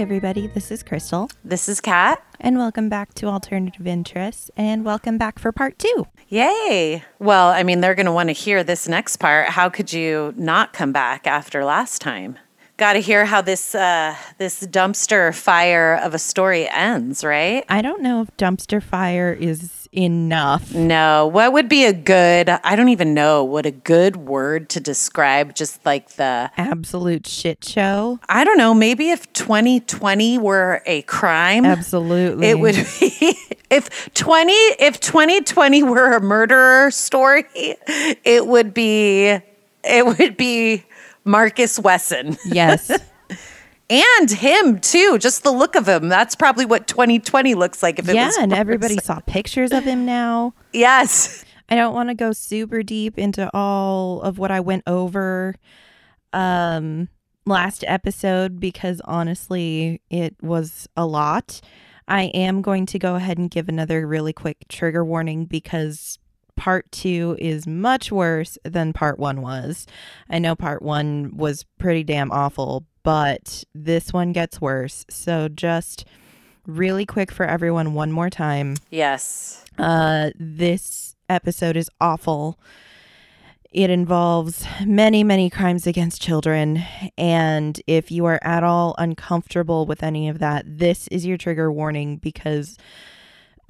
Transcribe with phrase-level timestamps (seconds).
[0.00, 0.46] everybody.
[0.46, 2.22] This is Crystal, This is Kat.
[2.38, 6.06] and welcome back to Alternative Interests, and welcome back for part two.
[6.28, 7.02] Yay.
[7.18, 9.48] Well, I mean, they're going to want to hear this next part.
[9.48, 12.38] How could you not come back after last time?
[12.76, 17.64] Got to hear how this uh, this dumpster fire of a story ends, right?
[17.70, 20.74] I don't know if dumpster fire is enough.
[20.74, 22.48] No, what would be a good?
[22.48, 27.64] I don't even know what a good word to describe just like the Absolute shit
[27.64, 28.18] show.
[28.28, 32.48] I don't know, maybe if 2020 were a crime, Absolutely.
[32.48, 33.36] it would be
[33.70, 39.38] if 20 if 2020 were a murderer story, it would be
[39.84, 40.84] it would be
[41.24, 42.36] Marcus Wesson.
[42.46, 42.90] Yes.
[43.88, 46.08] And him too, just the look of him.
[46.08, 50.04] That's probably what 2020 looks like if it yeah, and everybody saw pictures of him
[50.04, 50.54] now.
[50.72, 51.44] Yes.
[51.68, 55.54] I don't want to go super deep into all of what I went over
[56.32, 57.08] um
[57.44, 61.60] last episode because honestly it was a lot.
[62.08, 66.18] I am going to go ahead and give another really quick trigger warning because
[66.56, 69.86] part 2 is much worse than part 1 was.
[70.30, 75.06] I know part 1 was pretty damn awful, but this one gets worse.
[75.08, 76.04] So just
[76.66, 78.74] really quick for everyone one more time.
[78.90, 79.64] Yes.
[79.78, 82.58] Uh, this episode is awful.
[83.70, 86.82] It involves many, many crimes against children.
[87.16, 91.70] And if you are at all uncomfortable with any of that, this is your trigger
[91.70, 92.76] warning because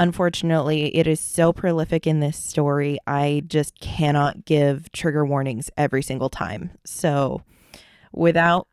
[0.00, 2.98] unfortunately it is so prolific in this story.
[3.06, 6.70] I just cannot give trigger warnings every single time.
[6.86, 7.42] So
[8.14, 8.66] without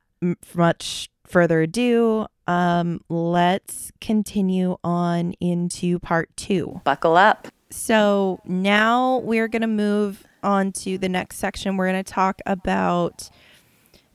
[0.56, 6.82] much further ado, um, let's continue on into part two.
[6.84, 7.48] Buckle up.
[7.70, 11.78] So now we're going to move on to the next section.
[11.78, 13.30] We're going to talk about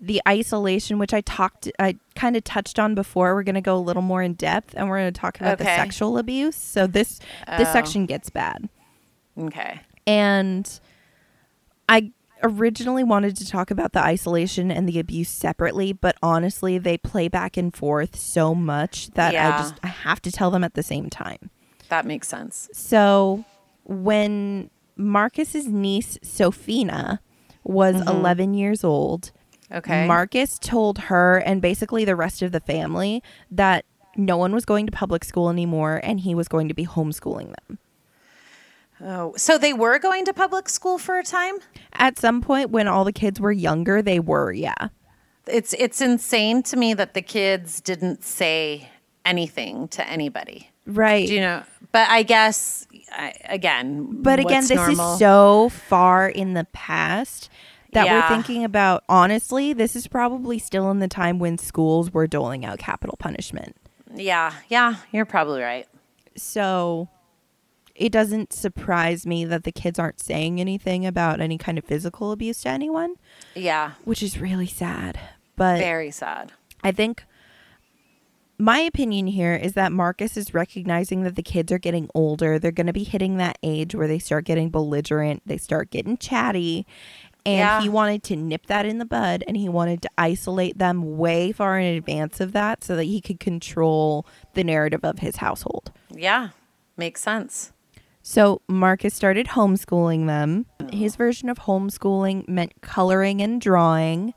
[0.01, 3.35] the isolation, which I talked, I kind of touched on before.
[3.35, 5.59] We're going to go a little more in depth, and we're going to talk about
[5.59, 6.55] the sexual abuse.
[6.55, 7.19] So this
[7.59, 7.73] this Oh.
[7.73, 8.69] section gets bad,
[9.37, 9.81] Okay.
[10.07, 10.79] and
[11.89, 12.13] I
[12.43, 17.29] originally wanted to talk about the isolation and the abuse separately, but honestly, they play
[17.29, 20.83] back and forth so much that I just I have to tell them at the
[20.83, 21.51] same time.
[21.89, 22.69] That makes sense.
[22.73, 23.45] So
[23.85, 27.21] when Marcus's niece Sophina
[27.65, 28.09] was mm-hmm.
[28.09, 29.33] 11 years old,
[29.71, 30.07] Okay.
[30.07, 33.85] Marcus told her and basically the rest of the family that
[34.17, 37.55] no one was going to public school anymore and he was going to be homeschooling
[37.55, 37.79] them.
[39.01, 41.57] Oh, so they were going to public school for a time?
[41.93, 44.89] At some point when all the kids were younger, they were, yeah.
[45.47, 48.91] It's it's insane to me that the kids didn't say
[49.25, 50.71] anything to anybody.
[50.87, 51.27] Right.
[51.27, 51.63] Do you know?
[51.93, 55.15] But I guess I, again, but again, this normal?
[55.15, 57.51] is so far in the past
[57.93, 62.27] that we're thinking about honestly, this is probably still in the time when schools were
[62.27, 63.77] doling out capital punishment.
[64.15, 64.97] yeah, yeah.
[65.13, 65.87] You're probably right.
[66.37, 67.09] So
[67.99, 72.31] it doesn't surprise me that the kids aren't saying anything about any kind of physical
[72.33, 73.17] abuse to anyone,
[73.55, 75.19] Yeah, which is really sad.
[75.57, 76.53] But very sad.
[76.85, 77.25] I think
[78.61, 82.59] my opinion here is that Marcus is recognizing that the kids are getting older.
[82.59, 86.17] They're going to be hitting that age where they start getting belligerent, they start getting
[86.17, 86.87] chatty.
[87.47, 87.81] And Yeah.
[87.81, 91.51] he wanted to nip that in the bud and he wanted to isolate them way
[91.53, 95.93] far in advance of that so that he could control the narrative of his household.
[96.11, 96.49] Yeah,
[96.97, 97.73] makes sense.
[98.29, 100.67] So Marcus started homeschooling them.
[100.93, 104.35] His version of homeschooling meant coloring and drawing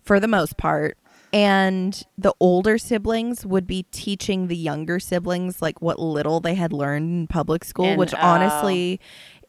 [0.00, 0.96] for the most part.
[1.30, 6.72] And the older siblings would be teaching the younger siblings like what little they had
[6.72, 8.18] learned in public school, And, which oh.
[8.18, 9.00] honestly,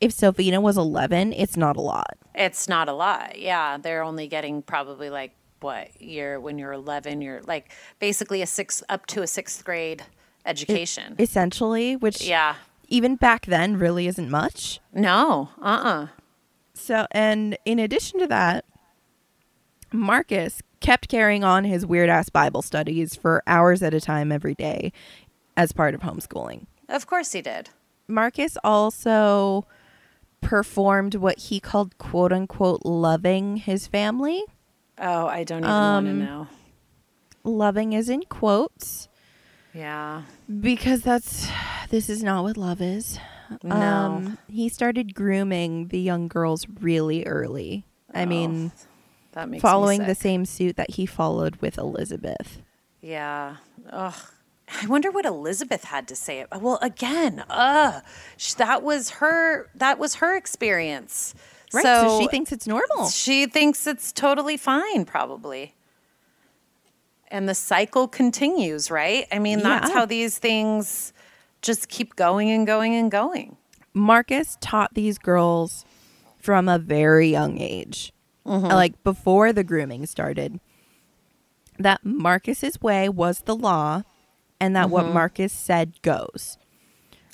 [0.01, 2.17] if Sophina was 11, it's not a lot.
[2.35, 3.39] It's not a lot.
[3.39, 7.21] Yeah, they're only getting probably like what year when you're 11.
[7.21, 10.03] You're like basically a six up to a sixth grade
[10.45, 11.15] education.
[11.17, 12.55] Essentially, which yeah.
[12.91, 14.80] Even back then really isn't much.
[14.94, 15.50] No.
[15.60, 15.63] Uh.
[15.83, 16.07] uh
[16.74, 18.65] So, and in addition to that,
[19.94, 24.56] Marcus kept carrying on his weird ass Bible studies for hours at a time every
[24.56, 24.92] day
[25.56, 26.65] as part of homeschooling.
[26.89, 27.69] Of course he did.
[28.07, 29.65] Marcus also
[30.42, 34.44] performed what he called quote unquote loving his family.
[34.98, 36.48] Oh, I don't even want to Um, know.
[37.44, 39.07] Loving is in quotes
[39.73, 40.23] Yeah.
[40.59, 41.47] because that's
[41.89, 43.18] this is not what love is.
[43.63, 43.75] No.
[43.75, 47.85] Um, he started grooming the young girls really early.
[48.13, 48.71] I Oh, mean,
[49.33, 52.62] that makes following the same suit that he followed with Elizabeth.
[53.01, 53.57] Yeah.
[53.89, 54.13] Ugh.
[54.81, 56.45] I wonder what Elizabeth had to say.
[56.57, 58.01] Well, again, uh,
[58.57, 59.69] that was her.
[59.75, 61.35] That was her experience.
[61.74, 61.83] Right.
[61.83, 63.07] So, she thinks it's normal.
[63.09, 65.03] she thinks it's totally fine.
[65.03, 65.75] Probably.
[67.31, 69.25] And the cycle continues, right?
[69.31, 69.95] I mean, that's Yeah.
[69.95, 71.13] how these things
[71.62, 73.57] just keep going and going and going.
[73.94, 75.86] Marcus taught these girls
[76.39, 78.13] from a very young age,
[78.45, 78.66] mm-hmm.
[78.66, 80.60] like before the grooming started,
[81.78, 84.04] that Marcus's way was the law
[84.60, 85.16] and that what mm-hmm.
[85.16, 86.57] Marcus said goes.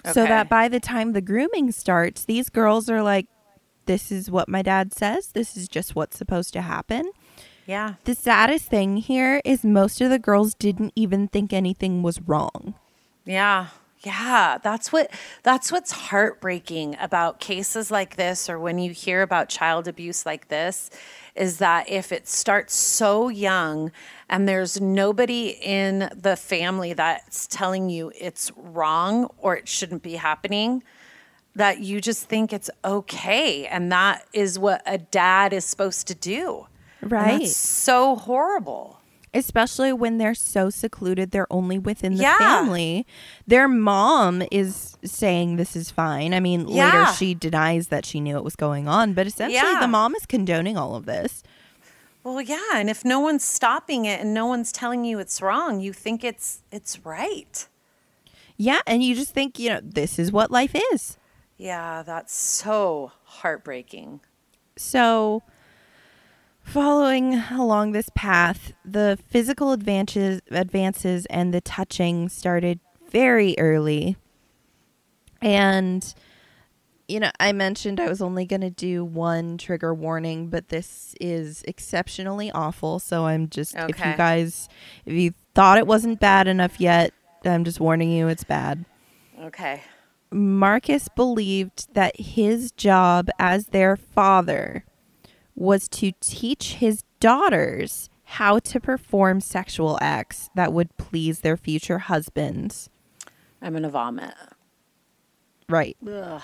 [0.05, 3.27] So that by the time the grooming starts, these girls are like,
[3.87, 5.33] this is what my dad says.
[5.33, 7.11] This is just what's supposed to happen.
[7.67, 7.95] Yeah.
[8.05, 12.73] The saddest thing here is most of the girls didn't even think anything was wrong.
[13.25, 13.67] Yeah.
[14.01, 15.11] Yeah, that's what
[15.43, 20.49] that's what's heartbreaking about cases like this or when you hear about child abuse like
[20.49, 20.91] this
[21.35, 23.91] is that if it starts so young
[24.29, 30.15] and there's nobody in the family that's telling you it's wrong or it shouldn't be
[30.15, 30.83] happening,
[31.55, 36.15] that you just think it's okay and that is what a dad is supposed to
[36.15, 36.67] do.
[37.11, 37.47] Right.
[37.47, 38.99] so horrible.
[39.33, 42.37] especially when they're so secluded they're only within the Yeah.
[42.37, 43.05] family
[43.45, 46.85] their mom is saying this is fine i mean Yeah.
[46.85, 49.79] later she denies that she knew it was going on but essentially Yeah.
[49.81, 51.43] the mom is condoning all of this
[52.23, 55.79] Well, yeah, and if no one's stopping it and no one's telling you it's wrong,
[55.81, 57.67] you think it's it's right.
[58.57, 61.17] yeah and you just think you know this is what life is
[61.57, 64.21] Yeah, that's so heartbreaking.
[64.77, 65.43] so
[66.67, 72.79] following along this path the physical advances advances and the touching started
[73.09, 74.17] very early.
[75.41, 76.13] And
[77.07, 81.15] you know i mentioned i was only going to do one trigger warning but this
[81.21, 82.99] is exceptionally awful.
[82.99, 84.67] So i'm just if you guys
[85.05, 87.13] if you thought it wasn't bad enough yet
[87.45, 88.83] i'm just warning you it's bad.
[89.41, 89.83] Okay.
[90.29, 94.83] Marcus believed that his job as their father
[95.57, 101.97] was to teach his daughters how to perform sexual acts that would please their future
[101.99, 102.89] husbands.
[103.61, 104.33] I'm going to vomit.
[105.67, 105.97] Right.
[106.07, 106.41] Ugh,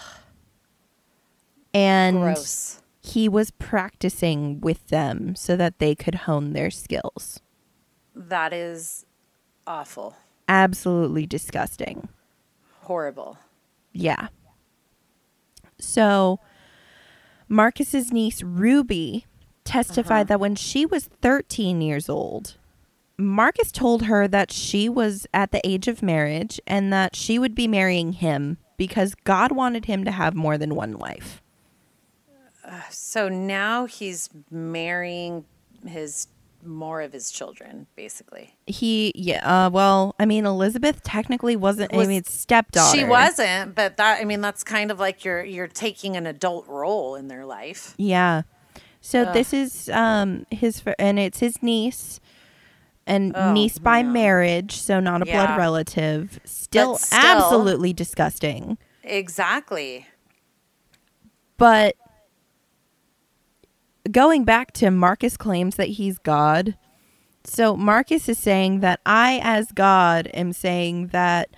[1.74, 2.82] And gross.
[3.02, 7.40] he was practicing with them so that they could hone their skills.
[8.16, 9.06] That is
[9.68, 10.16] awful.
[10.48, 12.10] Absolutely disgusting.
[12.82, 13.38] Horrible.
[13.92, 14.28] Yeah.
[15.80, 16.40] So
[17.48, 19.26] Marcus's niece Ruby
[19.64, 20.24] testified uh-huh.
[20.26, 22.58] that when she was 13 years old,
[23.18, 27.56] Marcus told her that she was at the age of marriage and that she would
[27.56, 31.42] be marrying him because God wanted him to have more than one wife.
[32.66, 35.46] Uh, so now he's marrying
[35.86, 36.28] his
[36.66, 38.56] more of his children, basically.
[38.68, 42.98] He, yeah, uh, well, I mean, Elizabeth technically wasn't, I mean, stepdaughter.
[42.98, 46.68] She wasn't, but that I mean that's kind of like you're you're taking an adult
[46.68, 47.94] role in their life.
[47.98, 48.44] Yeah.
[49.02, 52.20] So this is um his and it's his niece
[53.06, 54.14] and Oh, niece by man.
[54.14, 56.40] marriage, so not a blood relative.
[56.46, 58.78] Still, still- absolutely disgusting.
[59.04, 60.08] Exactly.
[61.58, 61.96] But
[64.12, 66.78] going back to Marcus claims that he's God.
[67.46, 71.50] So Marcus is saying that I as God am saying that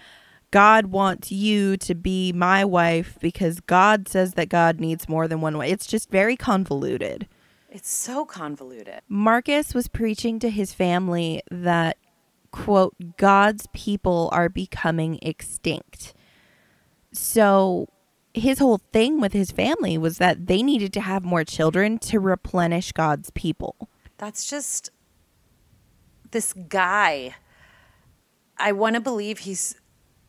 [0.52, 5.42] God wants you to be my wife because God says that God needs more than
[5.42, 5.72] one wife.
[5.72, 7.28] It's just very convoluted.
[7.70, 9.02] It's so convoluted.
[9.10, 11.98] Marcus was preaching to his family that,
[12.52, 16.14] quote, God's people are becoming extinct.
[17.12, 17.90] So
[18.36, 22.20] his whole thing with his family was that they needed to have more children to
[22.20, 23.90] replenish God's people.
[24.18, 24.90] That's just
[26.32, 27.36] this guy.
[28.58, 29.76] I want to believe he's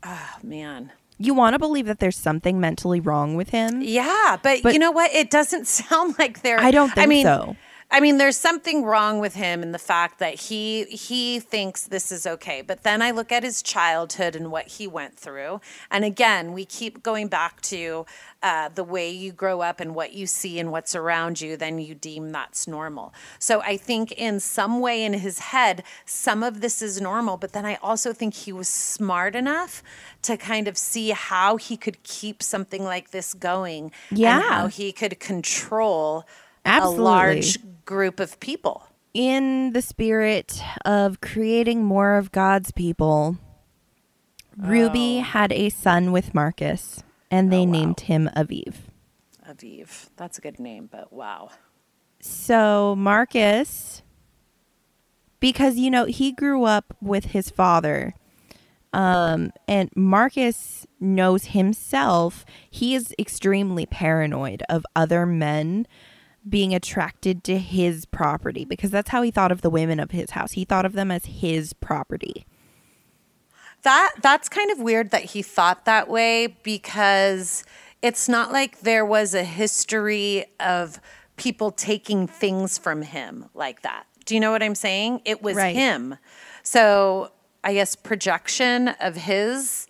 [0.03, 0.93] oh man.
[1.19, 3.81] You want to believe that there's something mentally wrong with him?
[3.81, 5.13] Yeah, but, But- you know what?
[5.13, 7.57] It doesn't sound like there I don't think mean, so.
[7.89, 12.11] I mean, there's something wrong with him in the fact that he he thinks this
[12.11, 12.61] is okay.
[12.61, 16.65] But then I look at his childhood and what he went through, and again, we
[16.65, 18.05] keep going back to
[18.43, 21.57] uh, the way you grow up and what you see and what's around you.
[21.57, 23.15] Then you deem that's normal.
[23.39, 27.37] So I think in some way in his head, some of this is normal.
[27.37, 29.83] But then I also think he was smart enough
[30.23, 34.37] to kind of see how he could keep something like this going, Yeah.
[34.39, 36.27] and how he could control
[36.67, 37.01] Absolutely.
[37.01, 38.87] a large group of people.
[39.15, 43.39] In the spirit of creating more of God's people,
[44.57, 47.71] Ruby had a son with Marcus, and they Oh, wow.
[47.73, 48.75] named him Aviv.
[49.49, 50.09] Aviv.
[50.17, 51.51] That's a good name, but wow.
[52.21, 54.03] So Marcus,
[55.41, 58.15] because you know he grew up with his father,
[58.93, 62.45] um, and Marcus knows himself.
[62.71, 65.87] He is extremely paranoid of other men
[66.49, 70.31] being attracted to his property because that's how he thought of the women of his
[70.31, 70.53] house.
[70.53, 72.47] He thought of them as his property.
[73.83, 77.65] That that's kind of weird that he thought that way because
[78.03, 81.01] it's not like there was a history of
[81.37, 84.07] people taking things from him like that.
[84.25, 85.23] Do you know what I'm saying?
[85.25, 85.75] It was Right.
[85.77, 86.17] him.
[86.63, 87.31] So
[87.63, 89.87] I guess projection of his.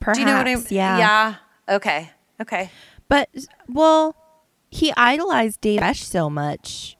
[0.00, 0.64] Perhaps, Do you know what I'm?
[0.68, 0.98] yeah.
[0.98, 1.34] Yeah.
[1.76, 2.10] Okay.
[2.40, 2.70] Okay.
[3.08, 3.30] But
[3.68, 4.16] well,
[4.74, 6.96] he idolized Dave Koresh so much,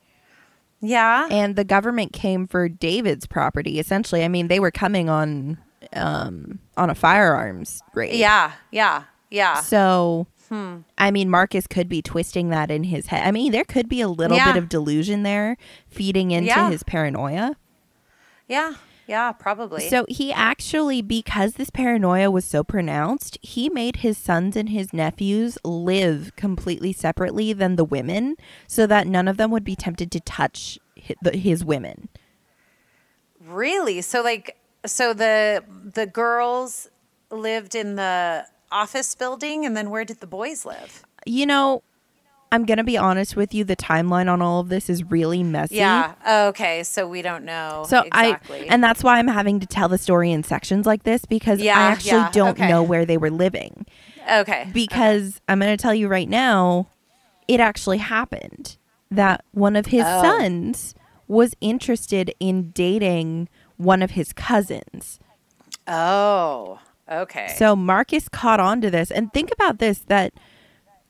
[0.81, 1.27] Yeah.
[1.31, 3.79] and the government came for David's property.
[3.79, 5.59] Essentially, I mean, they were coming on
[5.93, 8.15] um on a firearms raid.
[8.15, 8.53] yeah.
[8.71, 9.03] Yeah.
[9.31, 9.61] Yeah.
[9.61, 10.79] So, Hmm.
[10.99, 13.27] I mean, Marcus could be twisting that in his head.
[13.27, 14.53] I mean, there could be a little Yeah.
[14.53, 15.57] bit of delusion there
[15.89, 16.71] feeding into Yeah.
[16.71, 17.57] his paranoia.
[18.47, 18.75] Yeah.
[19.07, 19.33] Yeah.
[19.33, 19.89] Probably.
[19.89, 24.93] So he actually, because this paranoia was so pronounced, he made his sons and his
[24.93, 30.11] nephews live completely separately than the women, so that none of them would be tempted
[30.13, 32.09] to touch his women.
[33.41, 34.01] Really?
[34.01, 34.57] So like
[34.87, 36.89] so the the girls
[37.31, 41.05] lived in the office building and then where did the boys live?
[41.27, 41.83] You know,
[42.55, 43.65] I'm gonna be honest with you.
[43.65, 45.77] The timeline on all of this is really messy.
[45.77, 46.15] Yeah.
[46.27, 48.69] Oh, okay, so we don't know So exactly.
[48.69, 51.61] I, and that's why I'm having to tell the story in sections like this because
[51.61, 52.69] Yeah, I actually yeah, don't okay.
[52.69, 53.87] know where they were living.
[54.31, 54.69] okay.
[54.73, 56.89] because I'm going to tell you right now,
[57.49, 58.77] it actually happened
[59.11, 60.23] that one of his Oh.
[60.23, 60.95] sons
[61.29, 65.19] was interested in dating one of his cousins.
[65.87, 66.79] Oh.
[67.11, 67.53] Okay.
[67.57, 69.11] So Marcus caught on to this.
[69.11, 70.33] And think about this that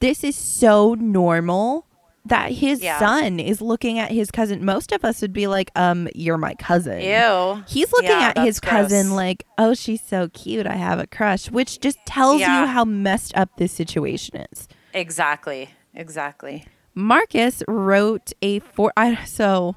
[0.04, 1.86] this is so normal
[2.26, 2.98] that his Yeah.
[2.98, 4.62] son is looking at his cousin.
[4.62, 7.00] Most of us would be like, um, you're my cousin.
[7.00, 7.62] Ew.
[7.66, 10.66] He's looking Yeah, at his that's cousin like, oh, she's so cute.
[10.66, 12.60] I have a crush, which just tells Yeah.
[12.60, 14.68] you how messed up this situation is.
[14.92, 15.70] Exactly.
[15.94, 16.66] Exactly.
[16.94, 18.92] Marcus wrote a four.
[18.98, 19.74] I, so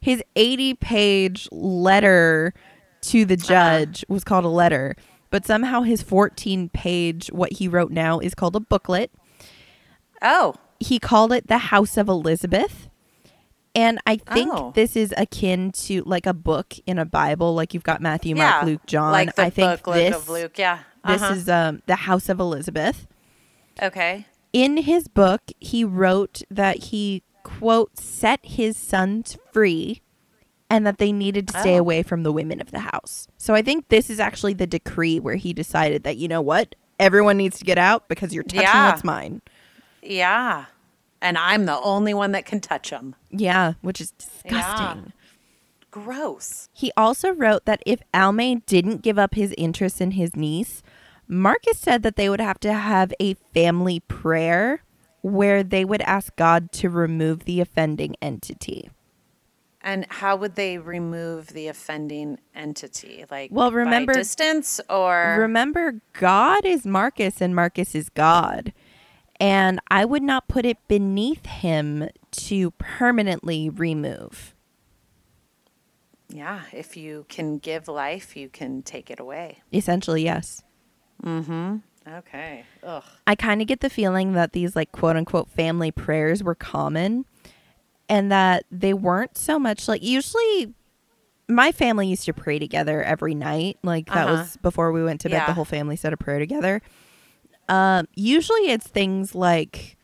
[0.00, 2.52] his eighty-page letter
[3.02, 4.96] to the judge was called a letter,
[5.30, 9.10] but somehow his fourteen-page what he wrote now is called a booklet.
[10.22, 10.54] Oh.
[10.80, 12.88] He called it the House of Elizabeth.
[13.74, 14.72] And I think Oh.
[14.74, 18.50] this is akin to like a book in a Bible, like you've got Matthew, yeah.
[18.50, 19.12] Mark, Luke, John.
[19.12, 20.58] Like the I think book this of Luke.
[20.58, 20.78] Yeah.
[21.06, 21.34] this Uh-huh.
[21.34, 23.06] is um, the House of Elizabeth.
[23.82, 24.26] Okay.
[24.54, 30.00] in his book, he wrote that he, quote, set his sons free
[30.70, 31.80] and that they needed to stay Oh.
[31.80, 33.28] away from the women of the house.
[33.36, 36.74] So I think this is actually the decree where he decided that, you know what?
[36.98, 38.90] Everyone needs to get out because you're touching Yeah.
[38.90, 39.42] what's mine.
[40.06, 40.66] Yeah.
[41.20, 43.14] And I'm the only one that can touch them.
[43.30, 45.12] Yeah, which is disgusting.
[45.90, 46.68] Gross.
[46.74, 50.82] He also wrote that if Almae didn't give up his interest in his niece,
[51.26, 54.82] Marcus said that they would have to have a family prayer
[55.22, 58.90] where they would ask God to remove the offending entity.
[59.80, 63.24] And how would they remove the offending entity?
[63.30, 68.72] Like, Well, by remember- distance or Remember, God is Marcus and Marcus is God.
[69.38, 74.54] And I would not put it beneath him to permanently remove.
[76.28, 79.62] yeah, if you can give life, you can take it away.
[79.72, 80.62] Essentially, yes.
[81.22, 81.76] Mm-hmm.
[82.08, 82.64] Okay.
[82.82, 83.04] Ugh.
[83.26, 87.26] I kind of get the feeling that these, like, quote unquote family prayers were common
[88.08, 90.74] and that they weren't so much like usually
[91.48, 93.78] my family used to pray together every night.
[93.84, 94.42] Like, that Uh-huh.
[94.42, 95.46] was before we went to bed, Yeah.
[95.46, 96.82] the whole family said a prayer together.
[97.68, 99.96] Um, usually it's things like,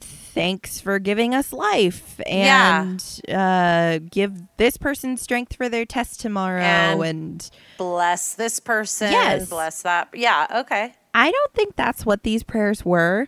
[0.00, 2.82] thanks for giving us life Yeah.
[2.82, 9.12] and uh, give this person strength for their test tomorrow And- and Bless this person.
[9.12, 9.48] Yes.
[9.48, 10.08] Bless that.
[10.14, 10.46] Yeah.
[10.62, 10.94] Okay.
[11.14, 13.26] I don't think that's what these prayers were.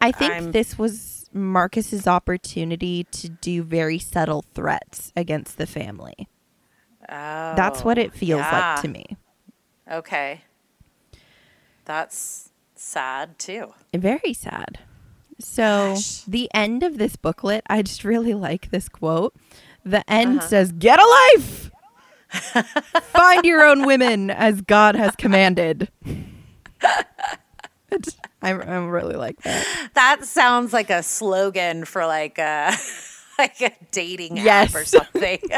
[0.00, 6.28] I think I'm- this was Marcus's opportunity to do very subtle threats against the family.
[7.08, 8.72] Oh, That's what it feels yeah.
[8.74, 9.16] like to me.
[9.90, 10.42] Okay.
[11.84, 13.72] That's sad too.
[13.94, 14.78] Very sad.
[15.40, 16.22] So, Gosh.
[16.22, 19.34] the end of this booklet, I just really like this quote.
[19.84, 20.48] The end Uh-huh.
[20.48, 21.70] says, Get a life!
[23.12, 25.88] Find your own women as God has commanded.
[27.90, 29.64] It's- I, I really like that.
[29.94, 32.74] That sounds like a slogan for like a
[33.38, 34.74] like a dating Yes.
[34.74, 35.38] app or something.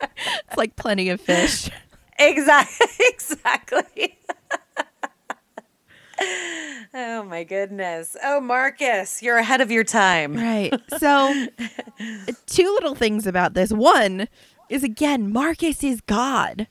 [0.00, 1.70] It's like plenty of fish.
[2.18, 2.86] exactly.
[3.08, 4.18] Exactly.
[6.94, 8.16] Oh my goodness.
[8.22, 10.34] Oh Marcus, you're ahead of your time.
[10.34, 10.72] Right.
[10.98, 11.46] So,
[12.46, 13.72] two little things about this.
[13.72, 14.28] One
[14.68, 16.66] is again, Marcus is God.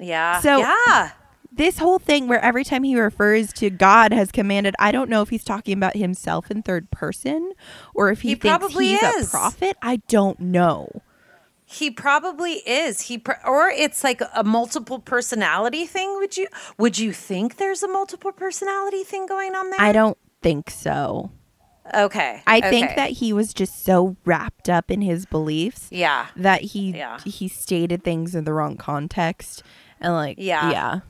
[0.00, 0.40] Yeah.
[0.40, 1.10] So- yeah.
[1.52, 5.22] this whole thing where every time he refers to God has commanded, I don't know
[5.22, 7.52] if he's talking about himself in third person
[7.94, 9.28] or if he, He thinks probably he's is.
[9.28, 9.76] a prophet.
[9.82, 11.02] I don't know.
[11.68, 13.02] He probably is.
[13.02, 16.14] He pr- or it's like a multiple personality thing.
[16.18, 16.46] Would you
[16.78, 19.80] would you think there's a multiple personality thing going on there?
[19.80, 21.32] I don't think so.
[21.92, 22.42] Okay.
[22.46, 26.26] I think that he was just so wrapped up in his beliefs yeah.
[26.36, 27.18] that he Yeah.
[27.24, 29.62] he stated things in the wrong context
[30.00, 30.70] and like Yeah.
[30.70, 31.00] yeah.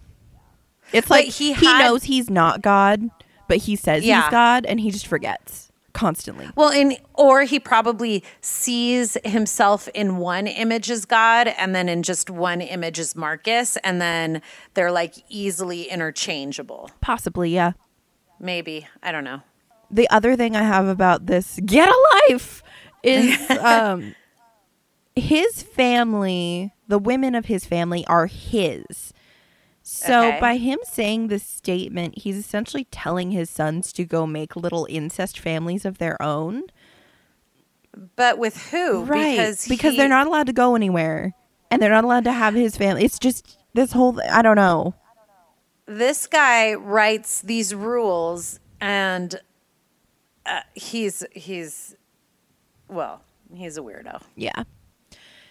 [0.92, 3.10] It's But like he he, had- knows he's not God,
[3.48, 4.22] but he says Yeah.
[4.22, 5.65] he's God and he just forgets
[5.96, 6.48] constantly.
[6.54, 12.02] Well, in or he probably sees himself in one image as God and then in
[12.02, 14.42] just one image as Marcus and then
[14.74, 16.90] they're like easily interchangeable.
[17.00, 17.72] Possibly, yeah.
[18.38, 18.86] Maybe.
[19.02, 19.40] I don't know.
[19.90, 22.62] the other thing I have about this get a life
[23.02, 24.14] is um
[25.16, 29.14] his family, the women of his family are his.
[29.88, 30.40] So Okay.
[30.40, 35.38] by him saying this statement, he's essentially telling his sons to go make little incest
[35.38, 36.62] families of their own.
[38.16, 39.04] But with who?
[39.04, 39.36] Right.
[39.36, 41.34] Because Because, he- they're not allowed to go anywhere
[41.70, 43.04] and they're not allowed to have his family.
[43.04, 44.94] It's just this whole I don't know.
[45.86, 49.36] this guy writes these rules and
[50.46, 51.94] uh, he's he's
[52.88, 53.22] well,
[53.54, 54.20] he's a weirdo.
[54.34, 54.64] Yeah.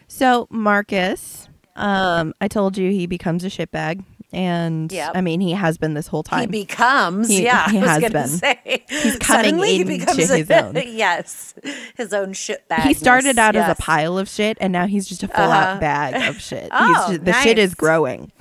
[0.08, 4.04] So Marcus, um, I told you he becomes a shitbag,
[4.36, 5.14] and Yep.
[5.16, 6.42] I mean he has been this whole time.
[6.52, 8.28] He becomes, He- yeah, he has been.
[8.28, 10.76] say He's he becomes his a- own.
[10.86, 11.56] yes,
[11.96, 12.82] his own shit bag.
[12.82, 15.54] he started out as a pile of shit, and now he's just a full Uh-huh.
[15.76, 16.68] out bag of shit.
[16.72, 18.32] Oh, just, the shit is growing.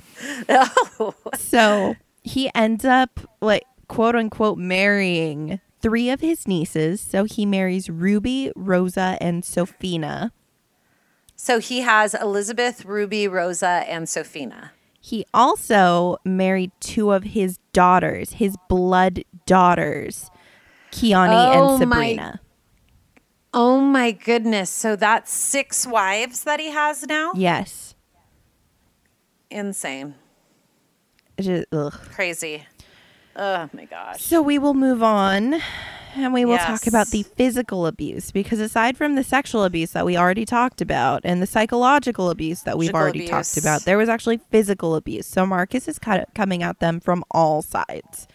[0.49, 6.99] Oh, So he ends up like quote unquote marrying three of his nieces.
[7.01, 10.31] So he marries Ruby, Rosa, and Sophina.
[11.35, 14.71] so he has Elizabeth, Ruby, Rosa, and Sophina.
[15.05, 20.31] He also married two of his daughters, his blood daughters,
[20.91, 22.39] Kiani Oh and my- Sebrina.
[23.53, 24.71] Oh my goodness!
[24.71, 27.33] So that's six wives that he has now.
[27.35, 27.93] Yes.
[29.51, 30.15] Insane,
[31.39, 31.93] just- ugh.
[32.11, 32.65] crazy.
[33.35, 34.23] Oh my gosh.
[34.23, 35.61] So we will move on
[36.15, 40.05] and we will talk about the physical abuse because aside from the sexual abuse that
[40.05, 43.97] we already talked about and the psychological abuse that we've Physical already talked about, there
[43.97, 45.27] was actually physical abuse.
[45.27, 48.27] So Marcus is kind of coming at them from all sides.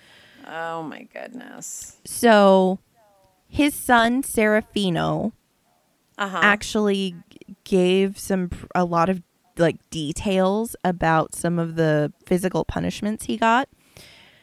[0.47, 1.99] Oh my goodness.
[2.05, 2.79] So
[3.49, 5.33] his son Serafino
[6.19, 6.40] Uh huh.
[6.43, 7.14] actually
[7.64, 9.23] gave some a lot of
[9.57, 13.69] like details about some of the physical punishments he got.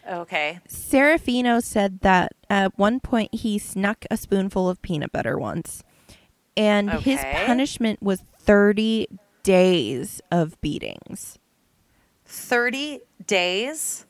[0.08, 0.60] Okay.
[0.70, 5.84] Serafino said that at one point he snuck a spoonful of peanut butter once.
[6.56, 9.08] And his punishment was 30
[9.44, 11.38] days of beatings.
[12.26, 14.06] Thirty days.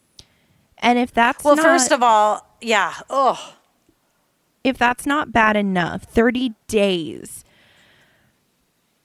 [0.79, 2.95] And if that's Well, not, first of all, yeah.
[3.09, 3.53] Oh,
[4.63, 7.43] if that's not bad enough, 30 days.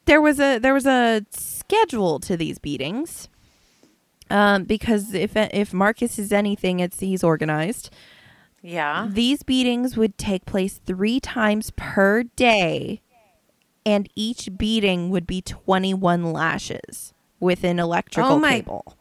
[0.07, 3.29] There was a there was a schedule to these beatings.
[4.33, 7.91] Um, because if if Marcus is anything, it's he's organized.
[8.63, 9.09] yeah.
[9.11, 13.03] These beatings would take place three times per day,
[13.85, 18.97] and each beating would be 21 lashes with an electrical Oh my cable.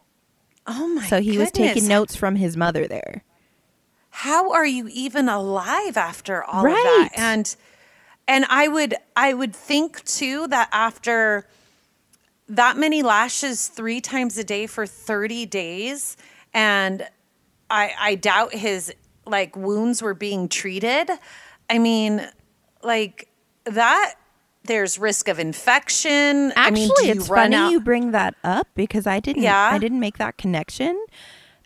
[0.67, 1.07] Oh my.
[1.07, 3.23] So he was taking notes from his mother there.
[4.09, 7.09] How are you even alive after all of Right.
[7.13, 7.17] that?
[7.17, 7.55] And
[8.27, 11.47] and I would I would think too that after
[12.51, 16.17] that many lashes three times a day for 30 days
[16.53, 17.07] and
[17.69, 18.93] I I doubt his
[19.25, 21.09] like wounds were being treated.
[21.69, 22.27] I mean,
[22.83, 23.29] like
[23.65, 24.15] that
[24.65, 26.51] there's risk of infection.
[26.51, 27.71] I Actually, mean, it's funny out?
[27.71, 29.43] you bring that up because I didn't.
[29.43, 29.69] Yeah.
[29.71, 31.03] I didn't make that connection.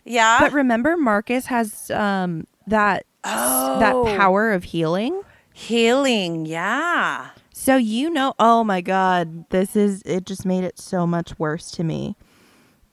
[0.04, 0.38] yeah.
[0.40, 4.04] But remember, Marcus has um, that that Oh.
[4.16, 5.20] power of healing.
[5.52, 7.30] Healing, yeah.
[7.66, 10.24] So you know, oh my God, this is it.
[10.24, 12.14] Just made it so much worse to me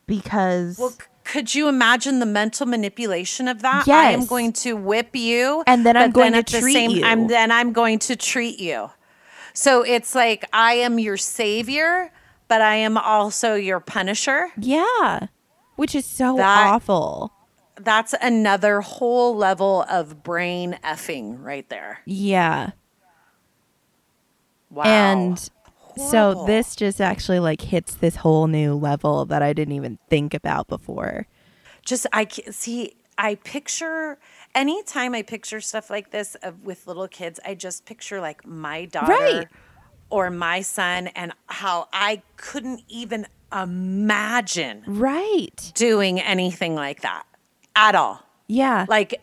[0.07, 3.88] because Well, c- could you imagine the mental manipulation of that?
[3.88, 7.05] I am going to whip you, And then I'm going to at the treat you.
[7.05, 8.89] I'm then I'm going to treat you.
[9.53, 12.12] So it's like I am your savior,
[12.47, 14.49] but I am also your punisher.
[14.57, 15.27] yeah,
[15.75, 17.31] which is so That- awful.
[17.75, 21.99] That's another whole level of brain effing right there.
[22.07, 22.71] Yeah,
[24.73, 24.83] Wow.
[24.86, 25.49] and
[25.95, 30.33] so this just actually like hits this whole new level that I didn't even think
[30.33, 31.27] about before.
[31.86, 34.17] just I see I picture
[34.55, 38.86] anytime I picture stuff like this of, with little kids, I just picture like my
[38.86, 39.47] daughter Right.
[40.09, 45.71] or my son and how I couldn't even imagine Right.
[45.75, 47.25] doing anything like that
[47.75, 48.23] at all.
[48.47, 48.86] Yeah.
[48.89, 49.21] Like,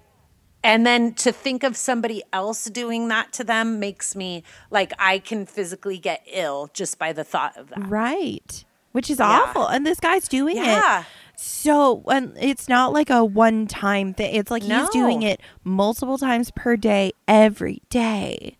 [0.62, 5.18] and then to think of somebody else doing that to them makes me like I
[5.18, 7.88] can physically get ill just by the thought of that.
[7.88, 8.64] right.
[8.92, 9.66] Which is awful.
[9.68, 10.64] And this guy's doing it.
[10.64, 11.00] Yeah.
[11.02, 11.06] it.
[11.36, 14.34] So, and it's not like a one time thing.
[14.34, 18.56] It's like he's doing it multiple times per day, every day.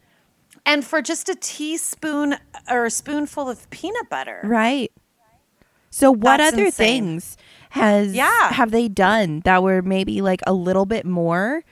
[0.64, 2.36] And for just a teaspoon
[2.70, 4.40] or a spoonful of peanut butter.
[4.44, 4.92] Right.
[5.90, 7.02] So what That's other insane.
[7.02, 7.36] things
[7.70, 8.52] has Yeah.
[8.52, 11.64] have they done that were maybe like a little bit more?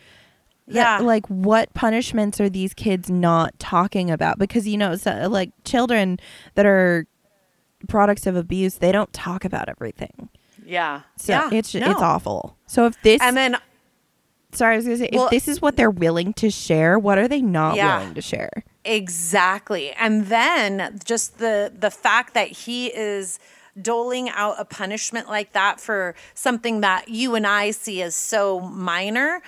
[0.69, 1.07] That- Yeah.
[1.07, 4.39] like what punishments are these kids not talking about?
[4.39, 6.19] Because you know, so, like children
[6.55, 7.07] that are
[7.89, 10.29] products of abuse, they don't talk about everything.
[10.65, 11.03] Yeah.
[11.17, 11.49] So yeah.
[11.53, 11.91] it's No.
[11.91, 12.57] it's awful.
[12.67, 13.57] So if this And then
[14.53, 17.19] sorry, I was gonna say Well- if this is what they're willing to share, what
[17.19, 17.99] are they not Yeah.
[18.01, 18.51] willing to share?
[18.85, 19.93] Exactly.
[19.93, 23.39] And then just the the fact that he is
[23.81, 28.59] doling out a punishment like that for something that you and I see as so
[28.61, 29.41] minor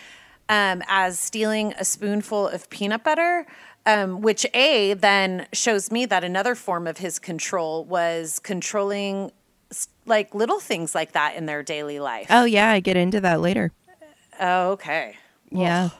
[0.50, 3.46] um, as stealing a spoonful of peanut butter,
[3.86, 9.32] um, which A then shows me that another form of his control was controlling
[10.04, 12.26] like little things like that in their daily life.
[12.28, 13.70] Oh yeah, I get into that later.
[14.40, 15.16] Oh, okay.
[15.50, 15.90] Yeah.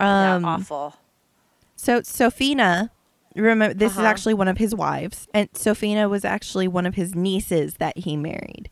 [0.00, 0.94] Yeah, Um awful.
[1.76, 2.90] So Sophina,
[3.34, 4.06] remember this is Uh-huh.
[4.06, 8.16] actually one of his wives, and Sophina was actually one of his nieces that he
[8.16, 8.70] married.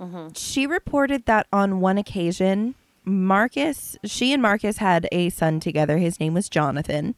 [0.00, 0.28] Mm-hmm.
[0.34, 5.98] She reported that on one occasion, Marcus, she and Marcus had a son together.
[5.98, 7.14] His name was Jonathan.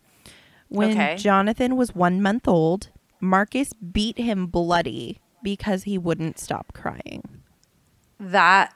[0.68, 1.16] When Okay.
[1.16, 2.88] Jonathan was one month old,
[3.20, 7.22] Marcus beat him bloody because he wouldn't stop crying.
[8.18, 8.74] That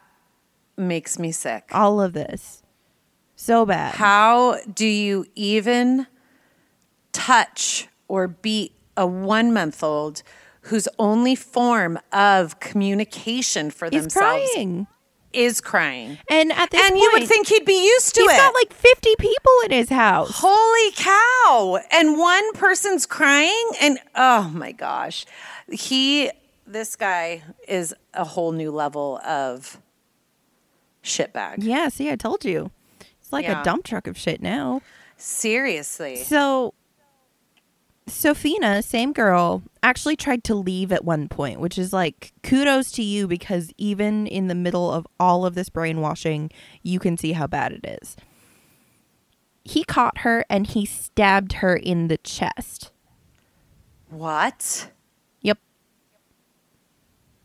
[0.77, 1.69] makes me sick.
[1.73, 2.63] All of this.
[3.35, 3.95] So bad.
[3.95, 6.07] How do you even
[7.13, 10.23] touch or beat a one month old
[10.63, 14.87] whose only form of communication for He's themselves crying.
[15.37, 16.19] Is crying?
[16.31, 18.33] And at this And you would think he'd be used to he's it.
[18.35, 20.31] He's got like 50 people in his house.
[20.35, 21.79] Holy cow.
[21.93, 25.27] And one person's crying and oh my gosh.
[25.71, 26.31] He
[26.67, 29.81] this guy is a whole new level of
[31.05, 31.57] shitbag.
[31.59, 32.71] Yeah, see, I told you.
[33.21, 33.61] It's like Yeah.
[33.61, 34.81] a dump truck of shit now.
[35.17, 36.17] Seriously.
[36.17, 36.75] So,
[38.09, 43.03] Sophina, same girl, actually tried to leave at one point, which is like kudos to
[43.03, 46.51] you because even in the middle of all of this brainwashing,
[46.83, 48.17] you can see how bad it is.
[49.65, 52.93] He caught her and he stabbed her in the chest.
[54.09, 54.93] What?
[55.41, 55.59] Yep.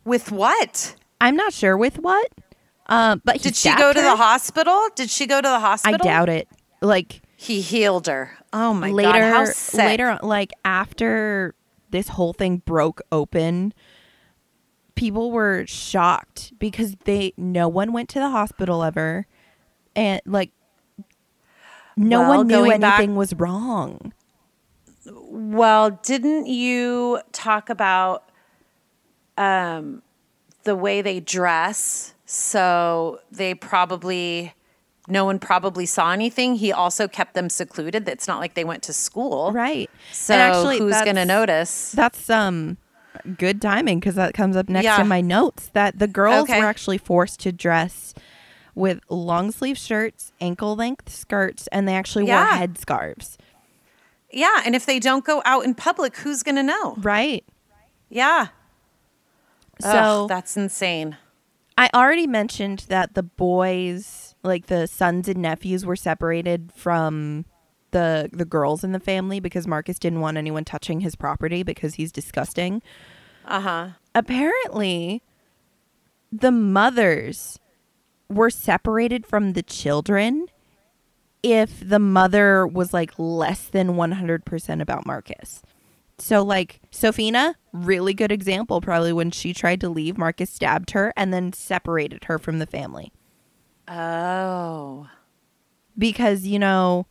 [0.05, 0.95] With what?
[1.19, 2.27] I'm not sure with what.
[2.85, 4.89] Um, but Did she go to the hospital?
[4.95, 5.97] Did she go to the hospital?
[6.01, 6.47] I doubt it.
[6.81, 8.37] Like He healed her.
[8.53, 9.79] Oh my later god, how sick.
[9.79, 11.55] later on, like after
[11.89, 13.73] this whole thing broke open
[14.93, 19.25] people were shocked because they no one went to the hospital ever
[19.95, 20.51] and like
[21.97, 24.13] no Well, one knew going back- anything was wrong
[25.05, 28.29] Well, didn't you talk about
[29.37, 30.03] um,
[30.63, 32.13] the way they dress?
[32.25, 34.53] So they probably,
[35.07, 36.55] no one probably saw anything.
[36.55, 38.07] He also kept them secluded.
[38.07, 39.51] It's not like they went to school.
[39.51, 41.91] right So and actually who's going to notice?
[41.91, 42.77] that's um
[43.37, 45.01] good timing because that comes up next Yeah.
[45.01, 46.59] in my notes that the girls Okay.
[46.59, 48.13] were actually forced to dress
[48.73, 53.37] with long sleeve shirts ankle length skirts and they actually wore head scarves
[54.31, 54.61] Yeah.
[54.65, 56.95] And if they don't go out in public, who's going to know?
[56.99, 57.43] right
[58.09, 58.47] Yeah.
[59.81, 61.17] so Ugh, that's insane.
[61.77, 67.45] I already mentioned that the boys, like the sons and nephews, were separated from
[67.91, 71.95] the the girls in the family because Marcus didn't want anyone touching his property because
[71.95, 72.81] he's disgusting.
[73.45, 73.87] Uh huh.
[74.15, 75.21] Apparently,
[76.31, 77.59] the mothers
[78.29, 80.47] were separated from the children
[81.43, 85.61] if the mother was like less than 100% about Marcus.
[86.17, 91.11] So like Sophina, really good example probably when she tried to leave, Marcus stabbed her
[91.17, 93.11] and then separated her from the family.
[93.91, 95.07] Oh.
[95.97, 97.05] Because, you know,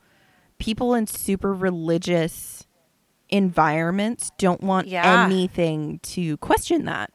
[0.59, 2.67] people in super religious
[3.29, 5.25] environments don't want Yeah.
[5.27, 7.13] anything to question that,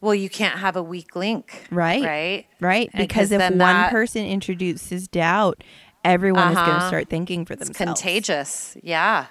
[0.00, 1.66] Well, you can't have a weak link.
[1.72, 2.02] Right.
[2.04, 2.46] Right.
[2.60, 2.88] right?
[2.92, 5.64] And Because 'cause if one that- person introduces doubt,
[6.04, 6.86] everyone is going to Uh-huh.
[6.88, 8.00] start thinking for It's themselves.
[8.00, 8.76] contagious.
[8.82, 9.26] Yeah.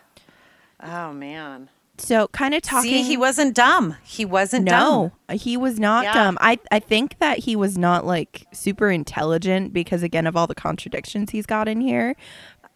[0.83, 1.69] Oh man.
[1.99, 3.95] So, kind of talking See, he wasn't dumb.
[4.03, 5.37] He wasn't No, dumb.
[5.37, 6.13] he was not Yeah.
[6.13, 6.37] dumb.
[6.39, 10.55] I I think that he was not like super intelligent because again of all the
[10.55, 12.15] contradictions he's got in here.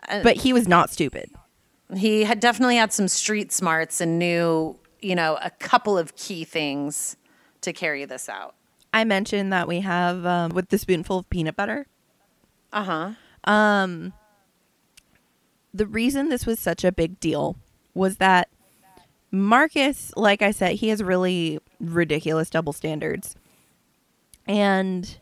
[0.10, 1.30] Uh, But he was not stupid.
[1.96, 6.44] He had definitely had some street smarts and knew, you know, a couple of key
[6.44, 7.16] things.
[7.62, 8.56] to carry this out?
[8.92, 11.86] I mentioned that we have um, with the spoonful of peanut butter.
[12.74, 12.84] Uh
[13.46, 13.52] huh.
[13.52, 14.14] Um,
[15.72, 17.56] the reason this was such a big deal
[17.94, 18.50] was that
[19.32, 23.36] Marcus, like I said, he has really ridiculous double standards.
[24.46, 25.18] And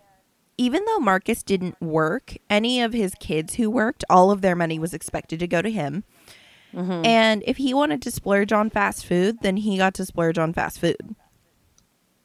[0.57, 4.79] even though Marcus didn't work, any of his kids who worked, all of their money
[4.79, 6.03] was expected to go to him.
[6.73, 7.05] Mm-hmm.
[7.05, 10.53] And if he wanted to splurge on fast food, then he got to splurge on
[10.53, 11.15] fast food.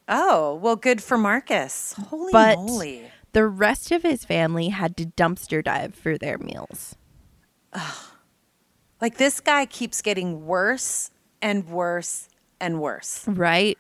[0.09, 1.94] Oh, well, good for Marcus.
[1.94, 3.11] Holy But moly.
[3.33, 6.97] the rest of his family had to dumpster dive for their meals.
[9.01, 11.11] Like this guy keeps getting worse
[11.44, 12.28] and worse
[12.59, 13.24] and worse.
[13.28, 13.78] Right.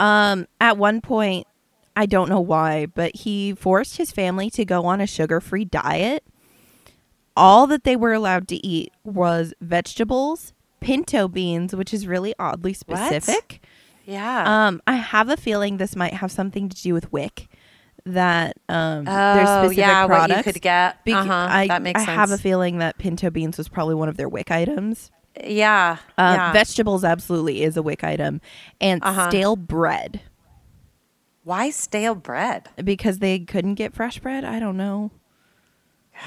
[0.00, 1.46] Um, at one point,
[1.94, 5.66] I don't know why, but he forced his family to go on a sugar free
[5.66, 6.24] diet.
[7.36, 12.72] All that they were allowed to eat was vegetables, pinto beans, which is really oddly
[12.72, 13.62] specific.
[14.06, 14.66] Yeah.
[14.68, 17.48] Um, I have a feeling this might have something to do with WIC.
[18.06, 20.30] That um, oh, there's specific yeah, products.
[20.30, 21.04] what you could get.
[21.04, 21.46] Bec- uh-huh.
[21.50, 22.16] I, that makes I sense.
[22.16, 25.10] have a feeling that pinto beans was probably one of their WIC items.
[25.44, 25.98] Yeah.
[26.16, 26.52] Uh, yeah.
[26.52, 28.40] Vegetables absolutely is a WIC item,
[28.80, 29.28] and Uh-huh.
[29.30, 30.20] stale bread
[31.44, 32.68] Why stale bread?
[32.82, 34.44] because they couldn't get fresh bread.
[34.44, 35.10] I don't know,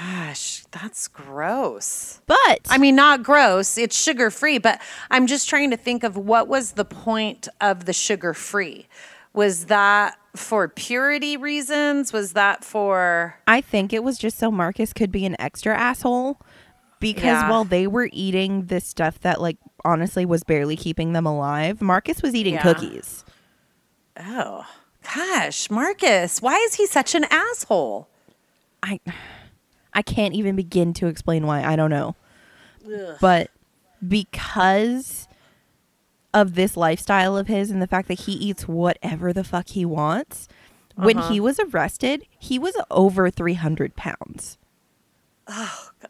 [0.00, 2.22] Gosh, that's gross.
[2.26, 3.76] but I mean, not gross.
[3.76, 7.84] It's sugar free, but I'm just trying to think of what was the point of
[7.84, 8.86] the sugar free.
[9.34, 12.10] Was that for purity reasons?
[12.12, 16.40] Was that for I think it was just so Marcus could be an extra asshole
[17.02, 17.50] because Yeah.
[17.50, 22.22] while they were eating this stuff that like honestly was barely keeping them alive, Marcus
[22.22, 22.62] was eating Yeah.
[22.62, 23.24] cookies.
[24.18, 24.64] oh
[25.14, 26.40] gosh, Marcus?
[26.40, 28.08] Why is he such an asshole?
[28.82, 29.00] I
[29.92, 31.62] I can't even begin to explain why.
[31.62, 32.14] I don't know.
[33.20, 33.50] But
[34.06, 35.28] because
[36.34, 39.84] of this lifestyle of his and the fact that he eats whatever the fuck he
[39.84, 40.48] wants,
[40.94, 41.30] when Uh-huh.
[41.32, 44.56] he was arrested, he was over 300 pounds.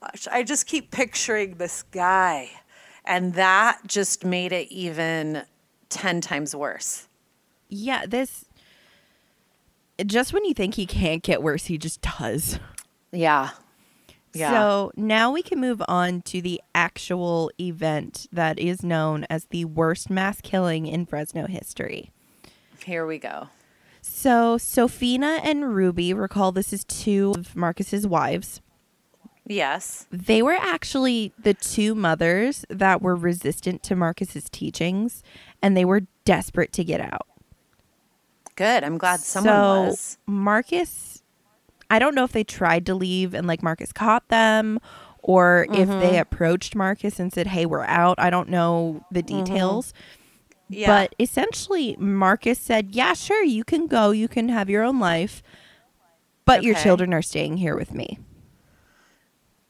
[0.02, 2.50] Gosh, I just keep picturing this guy,
[3.04, 5.44] and that just made it even
[5.88, 7.06] ten times worse.
[7.68, 8.44] Yeah, this.
[10.04, 12.58] Just when you think he can't get worse, he just does.
[13.12, 13.50] Yeah.
[14.34, 14.50] Yeah.
[14.50, 19.66] So now we can move on to the actual event that is known as the
[19.66, 22.10] worst mass killing in Fresno history.
[22.82, 23.48] Here we go.
[24.00, 28.61] So Sophina and Ruby, recall this is two of Marcus's wives.
[29.46, 30.06] Yes.
[30.10, 35.22] They were actually the two mothers that were resistant to Marcus's teachings
[35.60, 37.26] and they were desperate to get out.
[38.54, 38.84] Good.
[38.84, 40.18] I'm glad someone so was.
[40.26, 41.22] Marcus,
[41.90, 44.78] I don't know if they tried to leave and like Marcus caught them
[45.22, 46.00] or if Mm-hmm.
[46.00, 49.94] they approached Marcus and said, "Hey, we're out." I don't know the details.
[50.68, 50.86] Yeah.
[50.88, 54.10] But essentially, Marcus said, "Yeah, sure, you can go.
[54.10, 55.42] You can have your own life,
[56.44, 58.18] but your children are staying here with me."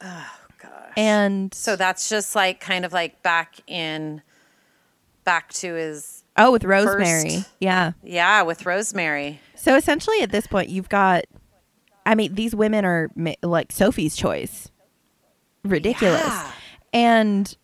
[0.02, 0.92] Oh, gosh.
[0.96, 4.22] And So that's just like kind of like back in,
[5.24, 7.92] back to his, oh, with Rosemary, First- yeah.
[8.02, 9.40] yeah, with Rosemary.
[9.54, 11.24] So essentially, at this point, you've got.
[12.04, 13.10] I mean, these women are
[13.42, 14.68] like Sophie's choice.
[15.64, 16.20] Ridiculous.
[16.20, 16.50] Yeah.
[16.92, 17.56] And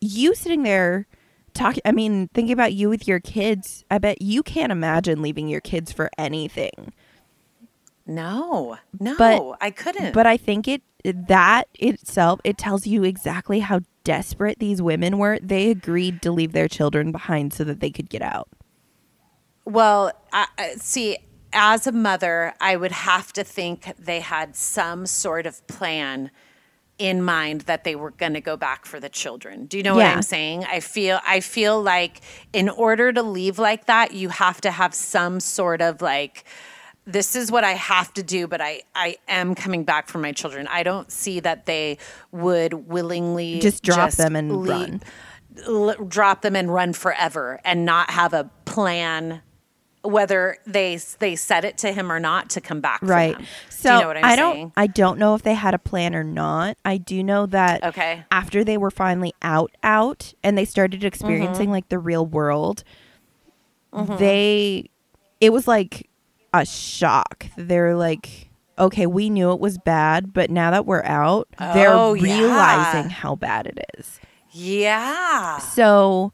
[0.00, 1.08] you sitting there
[1.52, 5.48] talking, I mean, thinking about you with your kids, I bet you can't imagine leaving
[5.48, 6.92] your kids for anything.
[8.06, 10.14] No, no, But- I couldn't.
[10.14, 15.38] But I think it, that itself, it tells you exactly how desperate these women were.
[15.40, 18.48] They agreed to leave their children behind so that they could get out.
[19.64, 21.18] Well, I, see,
[21.52, 26.30] as a mother, I would have to think they had some sort of plan
[26.98, 29.66] in mind that they were going to go back for the children.
[29.66, 30.64] Do you know what I'm saying?
[30.64, 32.20] I feel I feel like
[32.52, 36.44] in order to leave like that, you have to have some sort of like
[37.10, 40.32] this is what I have to do, but I I am coming back for my
[40.32, 40.66] children.
[40.68, 41.98] I don't see that they
[42.30, 45.00] would willingly Just drop them and run.
[46.08, 49.42] drop them and run forever and not have a plan
[50.02, 53.46] whether they they said it to him or not to come back for right them.
[53.68, 54.72] so Do you know I don't saying?
[54.76, 58.22] i don't know if they had a plan or not i do know that Okay.
[58.30, 61.08] after they were finally out out and they started Mm-hmm.
[61.08, 62.84] experiencing like the real world
[63.92, 64.88] they
[65.40, 66.07] it was like
[66.54, 71.48] a shock they're like okay we knew it was bad but now that we're out
[71.58, 72.38] they're Oh, yeah.
[72.40, 74.18] realizing how bad it is
[74.52, 75.58] Yeah.
[75.58, 76.32] so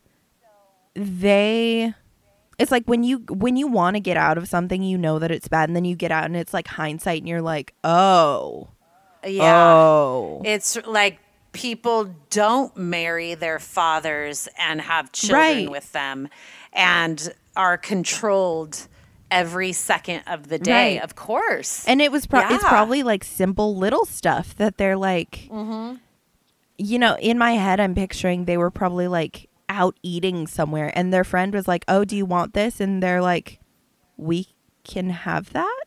[0.95, 1.95] they
[2.59, 5.31] it's like when you when you want to get out of something you know that
[5.31, 8.69] it's bad and then you get out and it's like hindsight and you're like oh
[9.27, 9.43] Yeah.
[9.67, 11.19] oh It's like
[11.53, 15.71] people don't marry their fathers and have children Right.
[15.71, 16.29] with them.
[16.73, 18.89] and are controlled
[19.35, 20.95] every second of the day.
[20.95, 21.03] Right.
[21.03, 21.85] Of course.
[21.87, 25.97] And it was pro- it's probably like simple little stuff that they're like mm-hmm.
[26.79, 31.13] you know, in my head I'm picturing they were probably like out eating somewhere and
[31.13, 33.61] their friend was like, "Oh, do you want this?" and they're like,
[34.17, 34.49] "We
[34.85, 35.85] can have that?"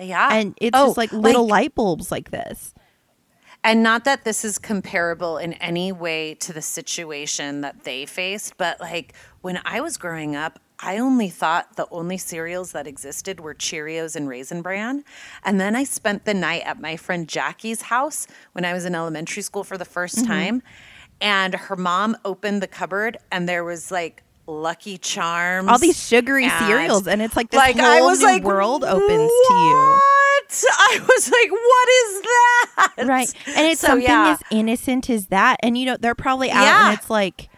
[0.00, 0.28] yeah.
[0.32, 2.74] And it's Oh, just like little light bulbs like this.
[3.62, 8.58] And not that this is comparable in any way to the situation that they faced,
[8.58, 13.40] but like when I was growing up, I only thought the only cereals that existed
[13.40, 15.04] were Cheerios and Raisin Bran.
[15.44, 18.94] And then I spent the night at my friend Jackie's house when I was in
[18.94, 20.26] elementary school for the 1st Mm-hmm.
[20.26, 20.62] time.
[21.20, 25.68] And her mom opened the cupboard and there was like Lucky Charms.
[25.68, 28.42] All these sugary and- cereals and it's like this like whole I was new like
[28.42, 29.74] world opens to you.
[29.76, 30.64] What?
[30.78, 33.06] I was like, what is that?
[33.08, 33.32] Right.
[33.56, 34.36] And it's So, something yeah.
[34.38, 35.56] as innocent as that.
[35.62, 36.90] And you know, they're probably out Yeah.
[36.90, 37.48] and it's like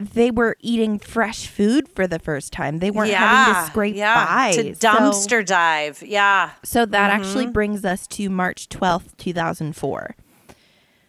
[0.00, 2.78] they were eating fresh food for the first time.
[2.78, 4.52] They weren't having to scrape by.
[4.54, 6.02] to So- dumpster dive.
[6.06, 6.50] Yeah.
[6.64, 7.52] So, that actually Mm-hmm.
[7.52, 10.14] brings us to March 12th, 2004.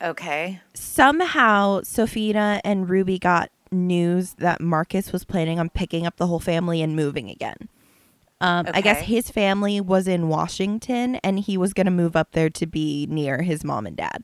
[0.01, 0.61] Okay.
[0.73, 6.39] Somehow, Sophina and Ruby got news that Marcus was planning on picking up the whole
[6.39, 7.69] family and moving again.
[8.41, 12.31] Um, I guess his family was in Washington and he was going to move up
[12.31, 14.23] there to be near his mom and dad.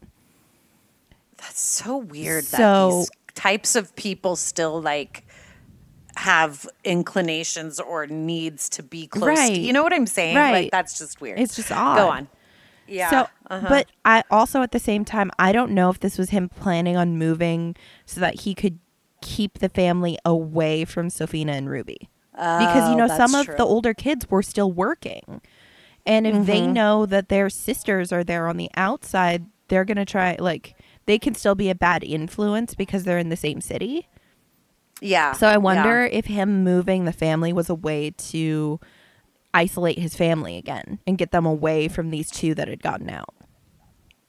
[1.38, 5.26] That's so weird that So- these types of people still like
[6.18, 9.28] have inclinations or needs to be close.
[9.38, 9.56] Right.
[9.56, 10.36] To, you know what I'm saying?
[10.38, 10.64] Right.
[10.64, 11.40] Like that's just weird.
[11.40, 11.98] It's just odd.
[11.98, 12.28] Go on.
[12.88, 13.10] Yeah.
[13.10, 13.66] So, uh-huh.
[13.68, 16.96] but I also at the same time, I don't know if this was him planning
[16.96, 18.80] on moving so that he could
[19.22, 22.10] keep the family away from Sophina and Ruby.
[22.32, 23.56] because you Oh, know some of true.
[23.58, 25.42] the older kids were still working.
[26.06, 26.74] And if they Mm-hmm.
[26.74, 31.20] know that their sisters are there on the outside, they're going to try like they
[31.20, 34.08] can still be a bad influence because they're in the same city.
[35.02, 35.34] yeah.
[35.34, 35.58] So I yeah.
[35.58, 38.80] wonder if him moving the family was a way to
[39.54, 43.34] isolate his family again and get them away from these two that had gotten out.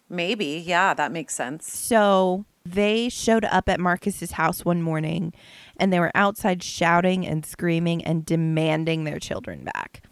[0.09, 0.63] Maybe.
[0.65, 1.73] Yeah, that makes sense.
[1.73, 5.33] So they showed up at Marcus's house one morning
[5.79, 10.03] and they were outside shouting and screaming and demanding their children back.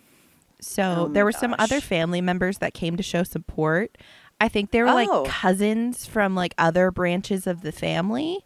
[0.60, 3.96] So Oh there were some other family members that came to show support.
[4.40, 4.94] I think they were Oh.
[4.94, 8.38] like cousins from like other branches of the family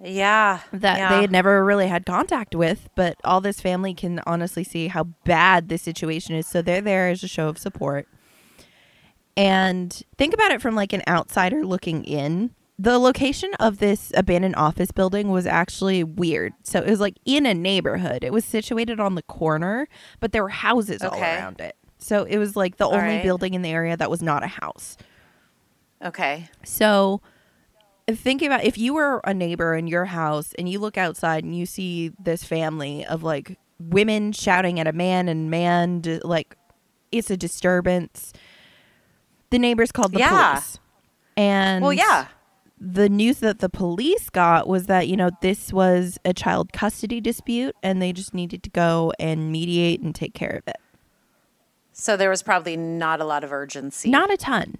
[0.00, 0.60] Yeah.
[0.72, 1.08] that yeah.
[1.14, 5.04] they had never really had contact with, but all this family can honestly see how
[5.24, 6.46] bad this situation is.
[6.46, 8.06] So they're there as a show of support.
[9.36, 12.50] And think about it from like an outsider looking in.
[12.78, 16.52] The location of this abandoned office building was actually weird.
[16.64, 18.24] So it was like in a neighborhood.
[18.24, 19.86] It was situated on the corner,
[20.20, 21.76] but there were houses all around it.
[21.98, 23.22] So it was like the All only right.
[23.22, 24.96] building in the area that was not a house.
[26.04, 26.48] Okay.
[26.64, 27.20] So
[28.10, 31.56] think about if you were a neighbor in your house and you look outside and
[31.56, 36.56] you see this family of like women shouting at a man and man d- like
[37.12, 38.32] it's a disturbance.
[39.50, 40.52] The neighbors called the Yeah.
[40.54, 40.78] police.
[41.36, 42.26] And Well, yeah.
[42.80, 47.20] the news that the police got was that you know this was a child custody
[47.20, 50.76] dispute and they just needed to go and mediate and take care of it.
[51.92, 54.10] So there was probably not a lot of urgency.
[54.10, 54.76] Not a ton.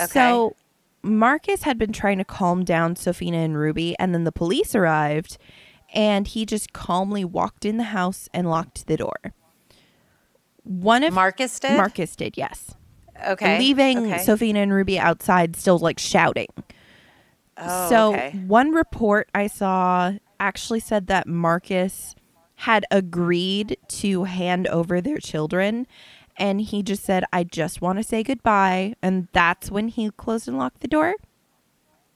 [0.00, 0.06] Okay.
[0.06, 0.56] So
[1.02, 5.38] Marcus had been trying to calm down Sophina and Ruby, and then the police arrived,
[5.94, 9.34] and he just calmly walked in the house and locked the door.
[10.64, 11.76] One of Marcus did.
[11.76, 12.74] Marcus did, yes.
[13.26, 13.58] Okay.
[13.58, 14.22] Leaving Okay.
[14.22, 16.48] Sophina and Ruby outside, still like shouting.
[17.56, 18.38] Oh, so okay.
[18.46, 22.14] one report I saw actually said that Marcus
[22.56, 25.86] had agreed to hand over their children
[26.38, 30.48] and he just said I just want to say goodbye and that's when he closed
[30.48, 31.14] and locked the door.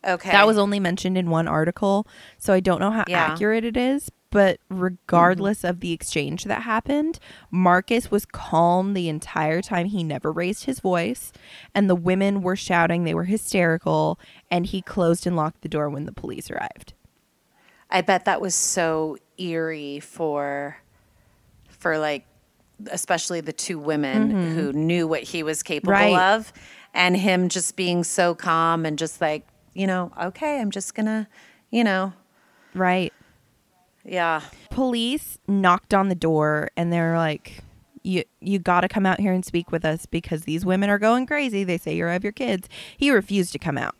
[0.05, 0.31] Okay.
[0.33, 2.07] That was only mentioned in one article,
[2.39, 3.27] so I don't know how Yeah.
[3.27, 7.21] accurate it is, but regardless of the exchange that happened,
[7.53, 9.87] Marcus was calm the entire time.
[9.87, 11.33] He never raised his voice,
[11.73, 14.19] and the women were shouting, they were hysterical,
[14.51, 16.95] and he closed and locked the door when the police arrived.
[17.89, 20.79] I bet that was so eerie for
[21.69, 22.25] for like
[22.91, 26.15] especially the two women who knew what he was capable Mm-hmm.
[26.15, 26.35] Right.
[26.35, 26.53] of
[26.95, 31.07] and him just being so calm and just like, you know, okay, I'm just going
[31.07, 31.27] to,
[31.71, 32.13] you know,
[32.75, 33.13] Right.
[34.05, 34.41] yeah.
[34.71, 37.63] Police knocked on the door and they're like,
[38.05, 40.99] you you got to come out here and speak with us because these women are
[40.99, 41.63] going crazy.
[41.63, 42.69] They say you're of your kids.
[42.97, 43.95] He refused to come out.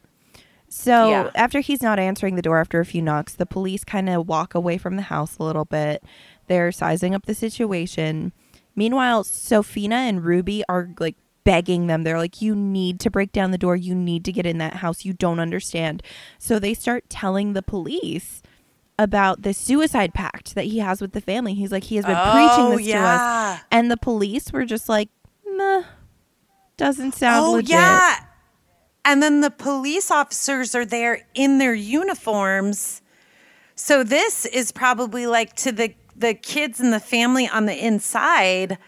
[0.69, 1.31] So Yeah.
[1.35, 4.55] after he's not answering the door after a few knocks, the police kind of walk
[4.55, 6.03] away from the house a little bit.
[6.49, 8.33] They're sizing up the situation.
[8.75, 12.05] Meanwhile, Sophina and Ruby are like begging them.
[12.05, 13.77] They're like, You need to break down the door.
[13.77, 15.05] You need to get in that house.
[15.05, 16.03] You don't understand.
[16.39, 18.43] So they start telling the police
[18.99, 21.55] about the suicide pact that he has with the family.
[21.55, 23.61] He's like, he has been oh, preaching Oh, this to us.
[23.71, 25.09] And the police were just like,
[25.45, 25.83] nah,
[26.77, 27.71] doesn't sound Oh legit.
[27.71, 28.17] yeah.
[29.05, 33.03] And then the police officers are there in their uniforms.
[33.75, 38.79] So this is probably like to the the kids and the family on the inside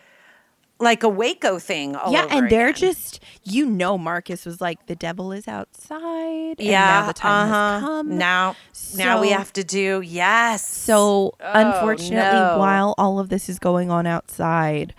[0.80, 2.92] like a Waco thing all yeah, and they're again.
[2.92, 6.56] just, you know, Marcus was like, the devil is outside.
[6.58, 7.72] and yeah, now the time uh-huh.
[7.72, 8.18] has come.
[8.18, 8.56] Now
[8.96, 10.66] now we have to do yes.
[10.66, 12.58] So, unfortunately, no.
[12.58, 14.94] while all of this is going on outside,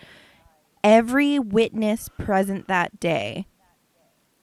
[0.83, 3.47] every witness present that day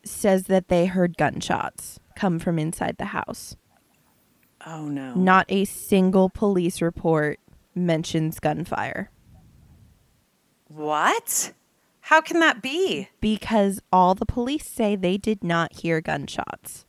[0.05, 3.57] says that they heard gunshots come from inside the house.
[4.67, 5.15] oh no.
[5.15, 7.39] Not a single police report
[7.75, 9.11] mentions gunfire
[10.69, 11.53] What?
[12.07, 13.09] How can that be?
[13.21, 16.85] because all the police say they did not hear gunshots.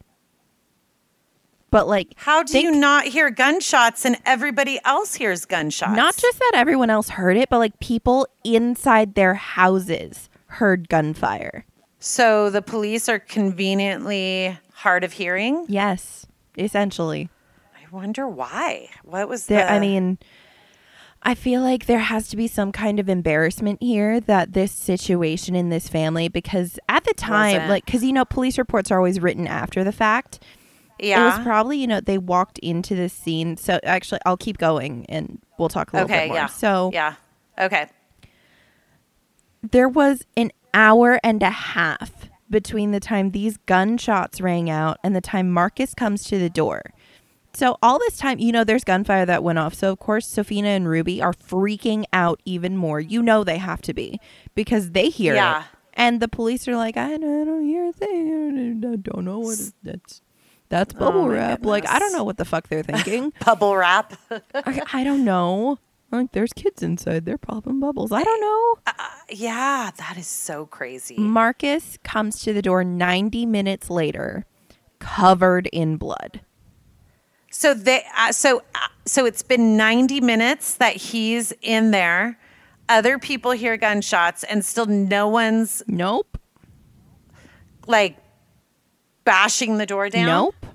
[1.69, 5.95] But, like, How do think- you not hear gunshots and everybody else hears gunshots?
[5.95, 11.65] Not just that everyone else heard it, but like people inside their houses heard gunfire.
[11.99, 15.65] So the police are conveniently hard of hearing?
[15.67, 16.25] Yes,
[16.57, 17.29] essentially.
[17.75, 18.89] I wonder why.
[19.03, 20.19] What was There, the I mean,
[21.25, 25.55] I feel like there has to be some kind of embarrassment here that this situation
[25.55, 27.69] in this family, because at the time, Wasn't.
[27.69, 30.43] like, because you know, police reports are always written after the fact.
[30.99, 31.21] Yeah.
[31.21, 33.57] It was probably, you know, they walked into this scene.
[33.57, 36.37] So actually, I'll keep going and we'll talk a little okay, bit more.
[36.37, 36.45] yeah.
[36.47, 37.15] So Yeah.
[37.57, 37.87] Okay.
[39.61, 45.15] there was an hour and a half between the time these gunshots rang out and
[45.15, 46.81] the time Marcus comes to the door.
[47.55, 49.73] So all this time, you know, there's gunfire that went off.
[49.75, 52.99] So of course, Sophina and Ruby are freaking out even more.
[52.99, 54.19] You know they have to be
[54.55, 55.59] because they hear Yeah.
[55.61, 58.81] it, and the police are like, "I don't, I don't hear a thing.
[58.83, 60.21] I don't know what it, that's."
[60.69, 61.63] That's oh bubble Oh wrap.
[61.63, 63.31] Like I don't know what the fuck they're thinking.
[63.45, 64.13] Bubble wrap.
[64.55, 65.77] I, I don't know.
[66.11, 67.25] Like there's kids inside.
[67.25, 68.11] They're popping bubbles.
[68.11, 68.75] I don't know.
[68.87, 71.15] Uh, uh, yeah, that is so crazy.
[71.17, 74.47] Marcus comes to the door 90 minutes later,
[74.97, 76.41] covered in blood.
[77.55, 82.39] So they uh, so uh, so it's been 90 minutes that he's in there.
[82.89, 86.37] Other people hear gunshots and still no one's Nope.
[87.85, 88.17] like
[89.23, 90.25] bashing the door down.
[90.25, 90.65] Nope.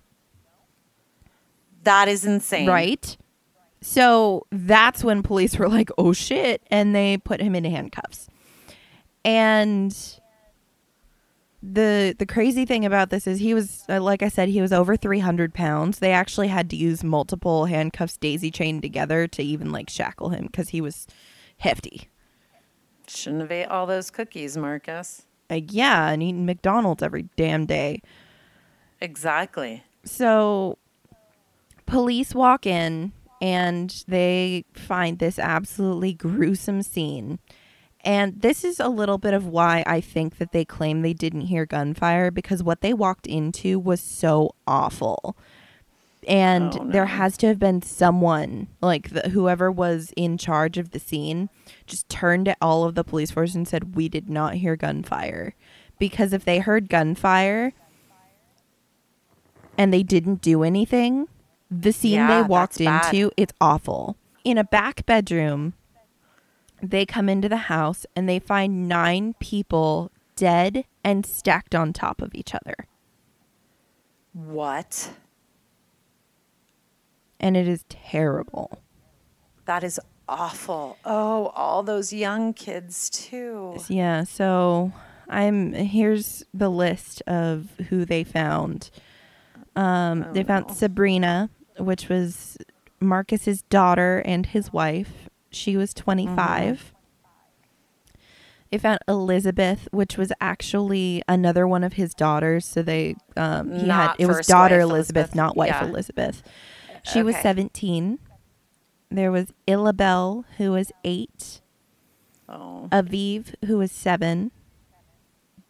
[1.83, 2.69] That is insane.
[2.69, 3.17] Right.
[3.81, 6.63] So that's when police were like, oh shit.
[6.71, 8.29] And they put him in handcuffs.
[9.25, 9.95] And
[11.63, 14.73] the the crazy thing about this is he was uh, like I said he was
[14.73, 15.99] over 300 pounds.
[15.99, 20.47] They actually had to use multiple handcuffs daisy chained together to even like shackle him
[20.47, 21.07] because he was
[21.59, 22.09] hefty.
[23.09, 25.23] Shouldn't have ate all those cookies, Marcus.
[25.51, 28.03] Like yeah, and eating McDonald's every damn day.
[29.01, 29.83] Exactly.
[30.05, 30.79] So
[31.87, 37.39] police walk in and they find this absolutely gruesome scene.
[38.05, 41.43] And this is a little bit of why I think that they claim they didn't
[41.43, 45.37] hear gunfire because what they walked into was so awful.
[46.27, 50.91] And Oh, there has to have been someone, like the, whoever was in charge of
[50.91, 51.49] the scene,
[51.87, 55.55] just turned to all of the police force and said, We did not hear gunfire.
[55.99, 57.73] Because if they heard gunfire,
[59.77, 61.29] and they didn't do anything,
[61.71, 63.15] the scene Yeah, they walked that's bad.
[63.15, 64.17] into, it's awful.
[64.45, 65.75] In a back bedroom,
[66.83, 72.23] they come into the house and they find nine people dead and stacked on top
[72.23, 72.87] of each other.
[74.33, 75.11] What?
[77.41, 78.83] And it is terrible.
[79.65, 80.97] That is awful.
[81.05, 83.79] Oh, all those young kids too.
[83.89, 84.93] Yeah, so
[85.29, 88.91] I'm here's the list of who they found.
[89.77, 92.57] Um, they found Sebrina, which was
[93.01, 95.28] Marcus's daughter and his wife.
[95.51, 96.95] She was 25.
[98.71, 102.67] They found Elizabeth, which was actually another one of his daughters.
[102.67, 105.35] So they, um, he Not had it was daughter Elizabeth, Elizabeth.
[105.35, 105.87] not wife Yeah.
[105.87, 106.43] Elizabeth.
[107.03, 108.19] She was 17.
[109.11, 111.63] There was Illabelle, who was eight.
[112.47, 112.89] Oh.
[112.93, 114.51] Aviv, who was seven,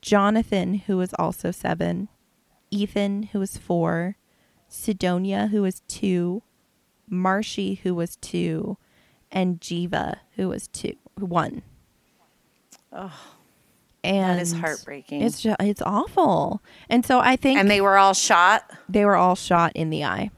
[0.03, 2.09] Jonathan, who was also seven,
[2.73, 4.17] Ethan, who was four,
[4.69, 6.43] Sidonia, who was two,
[7.09, 8.77] Marshey, who was two,
[9.31, 11.63] and Jiva, who was two, one.
[12.93, 13.13] Oh,
[14.03, 15.23] And that is heartbreaking.
[15.23, 16.63] It's just, it's awful.
[16.89, 18.71] And so I think and they were all shot.
[18.89, 20.31] they were all shot in the eye.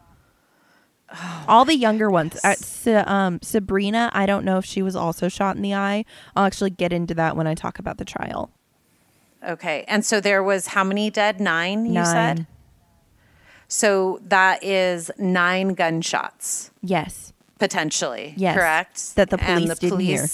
[1.49, 2.39] all the younger ones.
[2.45, 2.55] Uh,
[3.07, 6.05] um, Sebrina, I don't know if she was also shot in the eye.
[6.37, 8.51] I'll actually get into that when I talk about the trial.
[9.47, 9.85] Okay.
[9.89, 11.41] And so there was how many dead?
[11.41, 12.05] Nine, you Nine.
[12.37, 12.47] said?
[13.69, 17.33] So that is nine gunshots Yes.
[17.61, 18.35] Potentially.
[18.37, 18.57] Yes.
[18.57, 19.15] Correct.
[19.15, 20.27] That the police didn't hear.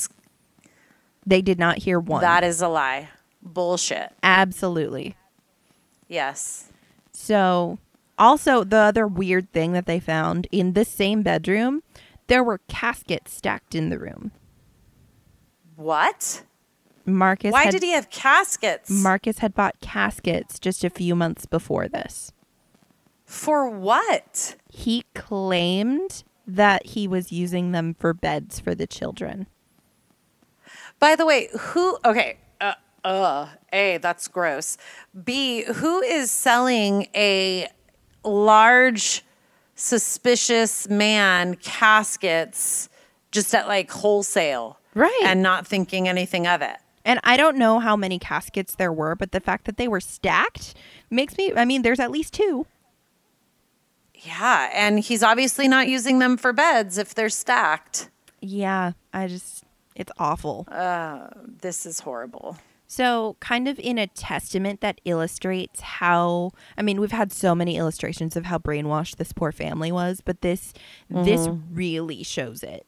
[1.27, 2.23] They did not hear one.
[2.23, 3.11] That is a lie.
[3.43, 4.13] Bullshit.
[4.23, 5.17] Absolutely.
[6.09, 6.73] Yes.
[7.13, 7.79] So,
[8.19, 11.83] also, the other weird thing that they found in this same bedroom,
[12.29, 14.31] there were caskets stacked in the room.
[15.75, 16.43] What?
[17.05, 18.91] Marcus Why had, did he have caskets?
[18.91, 22.33] Marcus had bought caskets just a few months before this.
[23.25, 24.57] For what?
[24.73, 29.47] He claimed that he was using them for beds for the children.
[30.99, 31.99] By the way, who?
[32.05, 32.39] Okay.
[32.61, 32.75] Uh,
[33.05, 34.79] uh, A, that's gross.
[35.25, 37.69] B, who is selling a
[38.25, 39.23] large,
[39.75, 42.89] suspicious man caskets
[43.31, 44.79] just at like wholesale?
[44.95, 45.21] Right.
[45.25, 46.77] And not thinking anything of it.
[47.05, 50.01] And I don't know how many caskets there were, but the fact that they were
[50.01, 50.75] stacked
[51.09, 52.67] makes me, I mean, there's at least two.
[54.23, 54.71] Yeah.
[54.73, 58.11] And he's obviously not using them for beds if they're stacked.
[58.41, 59.65] Yeah, I just,
[59.95, 60.67] it's awful.
[60.71, 62.57] Uh, this is horrible.
[62.89, 67.77] So, kind of in a testament that illustrates how I mean, we've had so many
[67.77, 70.73] illustrations of how brainwashed this poor family was, but this
[71.11, 71.75] this mm-hmm.
[71.75, 72.87] really shows it.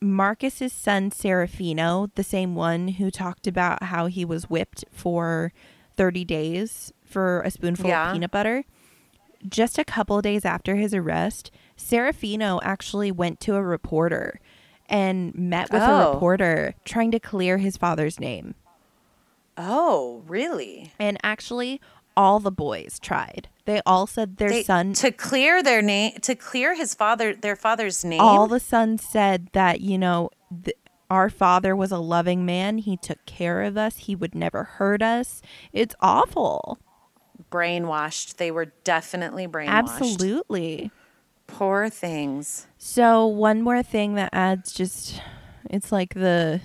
[0.00, 5.52] Marcus's son Serafino, the same one who talked about how he was whipped for
[5.96, 8.08] 30 days for a spoonful Yeah.
[8.08, 8.64] of peanut butter.
[9.46, 14.40] Just a couple days after his arrest, Serafino actually went to a reporter
[14.88, 16.12] and met with a Oh.
[16.14, 18.54] reporter trying to clear his father's name.
[19.56, 20.92] Oh, really?
[20.98, 21.80] And actually,
[22.16, 23.48] all the boys tried.
[23.64, 24.92] They all said their They- son.
[24.94, 28.20] to clear their name to clear his father their father's name.
[28.20, 30.30] all the sons said that you know
[30.64, 30.76] th-
[31.10, 32.78] our father was a loving man.
[32.78, 33.98] He took care of us.
[33.98, 35.40] He would never hurt us.
[35.72, 36.78] It's awful.
[37.50, 38.36] Brainwashed.
[38.36, 39.68] They were definitely brainwashed.
[39.68, 40.90] Absolutely.
[41.46, 42.66] Poor things.
[42.76, 45.20] So one more thing that adds just
[45.70, 46.60] it's like the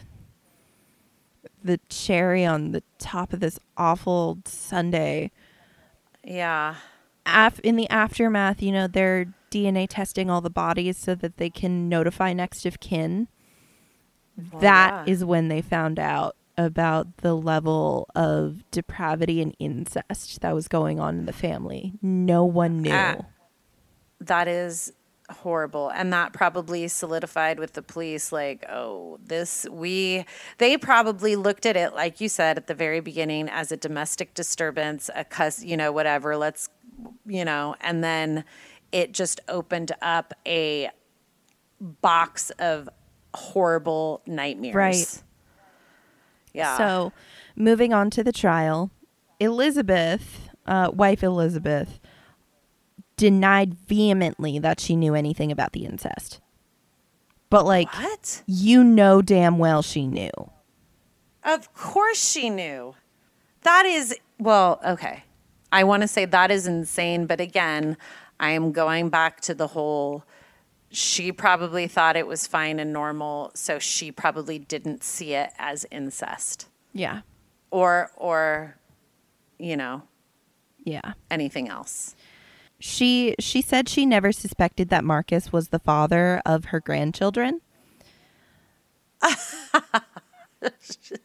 [1.63, 5.31] the cherry on the top of this awful Sunday.
[6.23, 6.75] Yeah.
[7.25, 11.49] af- in the aftermath, you know, they're DNA testing all the bodies so that they
[11.49, 13.27] can notify next of kin.
[14.59, 15.27] That is yeah.
[15.27, 21.19] when they found out about the level of depravity and incest that was going on
[21.19, 21.93] in the family.
[22.01, 22.91] No one knew.
[22.91, 23.17] Ah.
[24.19, 24.93] That is
[25.29, 25.89] horrible.
[25.89, 30.25] And that probably solidified with the police like, oh, this we
[30.57, 34.33] they probably looked at it like you said at the very beginning as a domestic
[34.33, 36.37] disturbance, a cuss, you know, whatever.
[36.37, 36.69] Let's
[37.25, 38.45] you know, and then
[38.91, 40.89] it just opened up a
[41.79, 42.87] box of
[43.33, 44.75] horrible nightmares.
[44.75, 45.23] Right.
[46.53, 46.77] Yeah.
[46.77, 47.13] So,
[47.55, 48.91] moving on to the trial,
[49.39, 51.99] Elizabeth, uh, wife Elizabeth,
[53.17, 56.39] denied vehemently that she knew anything about the incest.
[57.49, 58.43] But, like, what?
[58.47, 60.31] you know damn well she knew.
[61.43, 62.95] Of course she knew.
[63.61, 65.23] That is, well, okay.
[65.71, 67.97] I want to say that is insane, but again,
[68.39, 70.23] I am going back to the whole
[70.93, 75.85] she probably thought it was fine and normal, so she probably didn't see it as
[75.91, 77.21] incest Yeah.
[77.71, 78.77] or or
[79.59, 80.03] you know,
[80.83, 81.13] Yeah.
[81.31, 82.15] anything else.
[82.79, 87.61] She she said she never suspected that Marcus was the father of her grandchildren.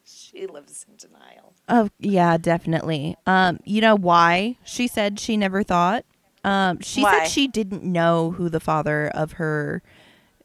[0.04, 1.54] She lives in denial.
[1.68, 3.16] Oh, yeah, definitely.
[3.24, 6.04] Um, you know why she said she never thought?
[6.44, 7.18] Um, she Why?
[7.18, 9.82] said she didn't know who the father of her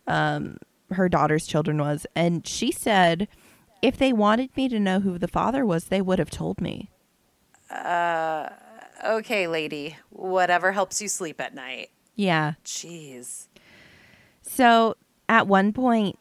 [0.07, 0.57] um
[0.91, 3.27] her daughter's children was, and she said
[3.81, 6.89] if they wanted me to know who the father was, they would have told me.
[7.69, 8.47] Uh,
[9.03, 11.89] okay, lady, whatever helps you sleep at night.
[12.15, 12.53] Yeah.
[12.63, 13.47] Jeez.
[14.41, 14.95] So
[15.27, 16.17] at one point,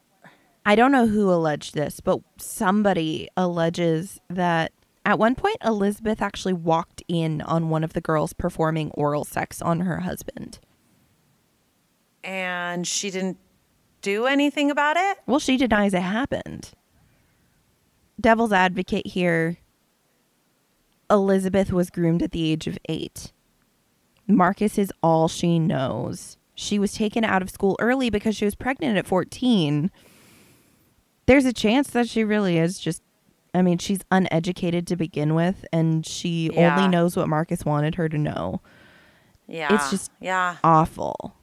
[0.66, 4.72] I don't know who alleged this, but somebody alleges that
[5.04, 9.60] at one point Elizabeth actually walked in on one of the girls performing oral sex
[9.60, 10.58] on her husband.
[12.24, 13.38] And she didn't
[14.00, 15.18] do anything about it?
[15.26, 16.70] Well, she denies it happened.
[18.20, 19.58] Devil's advocate here
[21.10, 23.32] Elizabeth was groomed at the age of eight.
[24.26, 26.38] Marcus is all she knows.
[26.54, 29.90] She was taken out of school early because she was pregnant at 14.
[31.26, 33.02] There's a chance that she really is just,
[33.54, 36.76] I mean, she's uneducated to begin with, and she Yeah.
[36.76, 38.60] only knows what Marcus wanted her to know.
[39.46, 39.74] Yeah.
[39.74, 41.34] It's just- yeah, Awful.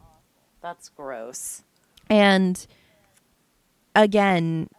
[0.62, 1.64] that's gross.
[2.10, 2.66] And
[3.95, 4.70] again,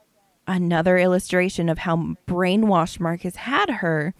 [0.46, 4.14] another illustration of how brainwashed Marcus had her.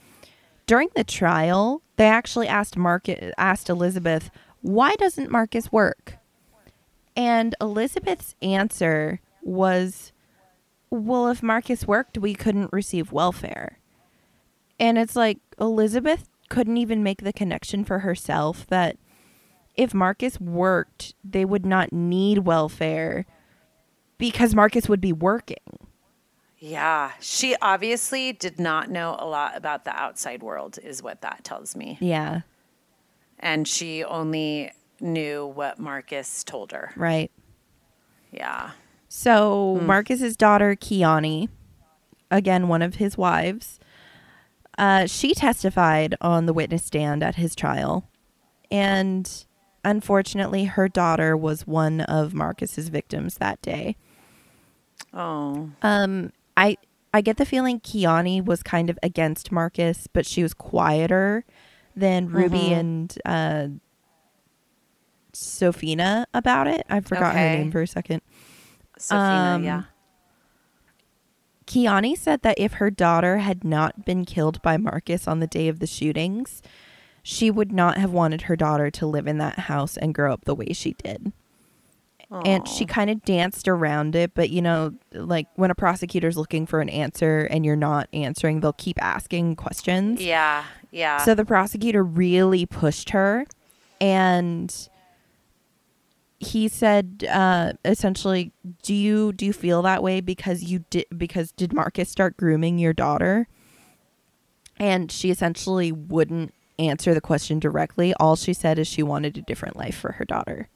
[0.66, 4.30] During the trial, they actually asked Marcus asked Elizabeth,
[4.62, 6.18] Why doesn't Marcus work?
[7.16, 10.12] And Elizabeth's answer was,
[10.90, 13.78] Well, if Marcus worked, we couldn't receive welfare.
[14.78, 18.96] And it's like Elizabeth couldn't even make the connection for herself that
[19.76, 23.24] if Marcus worked, they would not need welfare
[24.18, 25.56] because Marcus would be working.
[26.58, 27.12] Yeah.
[27.20, 31.76] She obviously did not know a lot about the outside world, is what that tells
[31.76, 31.96] me.
[32.00, 32.40] Yeah,
[33.38, 36.92] And she only knew what Marcus told her.
[36.96, 37.30] right.
[38.32, 38.72] Yeah.
[39.12, 41.48] So Marcus's daughter Kiani,
[42.30, 43.80] again one of his wives,
[44.78, 48.08] uh, she testified on the witness stand at his trial,
[48.70, 49.44] and
[49.84, 53.96] unfortunately, her daughter was one of Marcus's victims that day.
[55.12, 55.70] Oh.
[55.82, 56.76] Um, I
[57.12, 61.44] I get the feeling Kiani was kind of against Marcus, but she was quieter
[61.96, 63.66] than Ruby and uh,
[65.32, 66.86] Sophina about it.
[66.88, 68.22] I forgot her name for a second.
[69.00, 69.82] Sophina, Um, yeah.
[71.66, 75.68] Kiani said that if her daughter had not been killed by Marcus on the day
[75.68, 76.62] of the shootings,
[77.22, 80.44] she would not have wanted her daughter to live in that house and grow up
[80.44, 81.32] the way she did.
[82.44, 86.64] And she kind of danced around it, but you know, like when a prosecutor's looking
[86.64, 90.22] for an answer and you're not answering, they'll keep asking questions.
[90.22, 90.64] Yeah.
[90.92, 91.18] Yeah.
[91.18, 93.46] So the prosecutor really pushed her,
[94.00, 94.72] and
[96.40, 101.52] he said uh, essentially, "Do you do you feel that way because you did because
[101.52, 103.46] did Marcus start grooming your daughter?"
[104.78, 108.14] And she essentially wouldn't answer the question directly.
[108.14, 110.68] All she said is she wanted a different life for her daughter.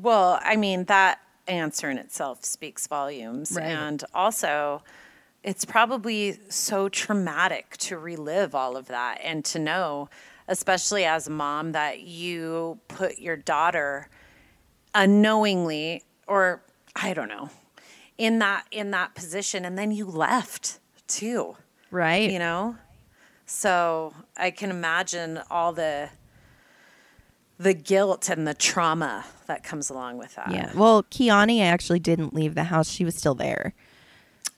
[0.00, 3.52] Well, I mean, that answer in itself speaks volumes.
[3.54, 3.66] Right.
[3.66, 4.82] And also,
[5.42, 10.08] it's probably so traumatic to relive all of that and to know,
[10.48, 14.08] especially as a mom, that you put your daughter
[14.94, 16.62] unknowingly or
[16.96, 17.50] I don't know
[18.16, 20.78] in that in that position and then you left
[21.08, 21.56] too
[21.90, 22.30] Right.
[22.30, 22.76] you know
[23.46, 26.08] so i can imagine all the
[27.58, 30.72] the guilt and the trauma that comes along with that Yeah.
[30.74, 32.90] Well, Kiani actually didn't leave the house.
[32.90, 33.74] She was still there.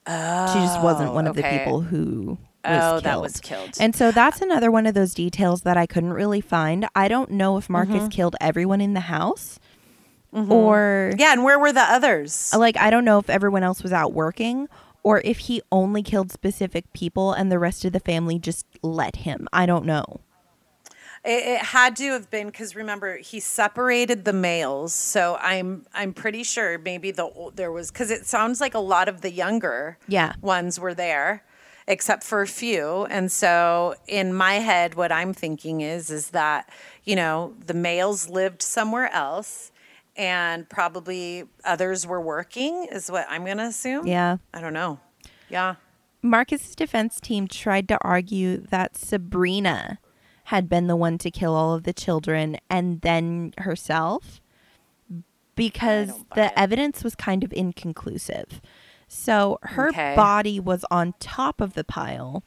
[0.07, 3.05] Oh, she just wasn't one of the people who was oh killed.
[3.05, 6.41] that was killed And so that's another one of those details that I couldn't really
[6.41, 6.87] find.
[6.95, 8.09] I don't know if Marcus Mm-hmm.
[8.09, 9.59] killed everyone in the house
[10.37, 10.53] Mm-hmm.
[10.53, 13.83] or yeah and where were the others uh, like I don't know if everyone else
[13.83, 14.69] was out working
[15.03, 19.17] or if he only killed specific people and the rest of the family just let
[19.17, 19.47] him.
[19.53, 20.21] I don't know.
[21.25, 26.13] It, it had to have been because remember he separated the males, so I'm I'm
[26.13, 29.97] pretty sure maybe the there was because it sounds like a lot of the younger
[30.09, 30.35] Yeah.
[30.41, 31.45] ones were there,
[31.89, 33.07] except for a few.
[33.09, 36.69] And so in my head, what I'm thinking is is that
[37.05, 39.71] you know the males lived somewhere else,
[40.17, 42.89] and probably others were working.
[42.93, 44.07] Is what I'm gonna assume.
[44.07, 44.39] Yeah.
[44.55, 45.01] I don't know.
[45.49, 45.77] Yeah.
[46.23, 49.99] Marcus's defense team tried to argue that Sebrina
[50.45, 54.41] had been the one to kill all of the children and then herself
[55.55, 56.53] because the it.
[56.57, 58.61] evidence was kind of inconclusive.
[59.09, 60.15] So her Okay.
[60.17, 62.43] body was on top of the pile.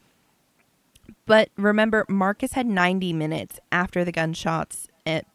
[1.26, 5.26] But remember, Marcus had 90 minutes after the gunshots at,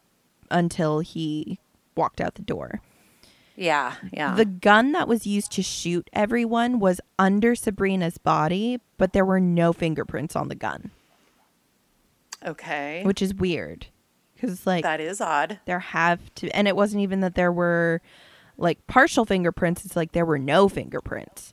[0.50, 1.58] until he
[1.96, 2.80] walked out the door.
[3.56, 3.94] Yeah.
[4.12, 4.34] Yeah.
[4.34, 9.40] The gun that was used to shoot everyone was under Sebrina's body, but there were
[9.40, 10.90] no fingerprints on the gun,
[12.44, 13.02] okay.
[13.04, 13.86] which is weird.
[14.34, 15.60] Because, like, that is odd.
[15.64, 18.02] there have to, and it wasn't even that there were
[18.56, 21.52] like partial fingerprints, it's like there were no fingerprints.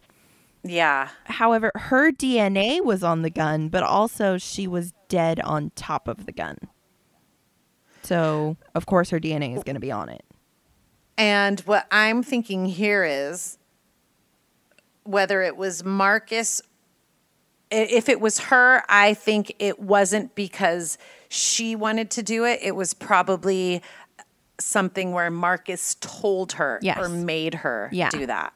[0.64, 1.10] Yeah.
[1.26, 6.26] However, her DNA was on the gun, but also she was dead on top of
[6.26, 6.58] the gun.
[8.04, 10.24] So, of course, her DNA is going to be on it.
[11.22, 13.60] And what I'm thinking here is
[15.04, 16.64] whether it was Marcus,
[17.70, 20.98] if it was her, I think it wasn't because
[21.30, 22.60] she wanted to do it.
[22.64, 23.84] It was probably
[24.60, 26.98] something where Marcus told her Yes.
[26.98, 28.10] or made her Yeah.
[28.10, 28.54] do that.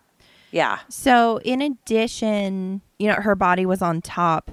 [0.50, 0.80] Yeah.
[0.90, 4.50] So, in addition, you know, her body was on top.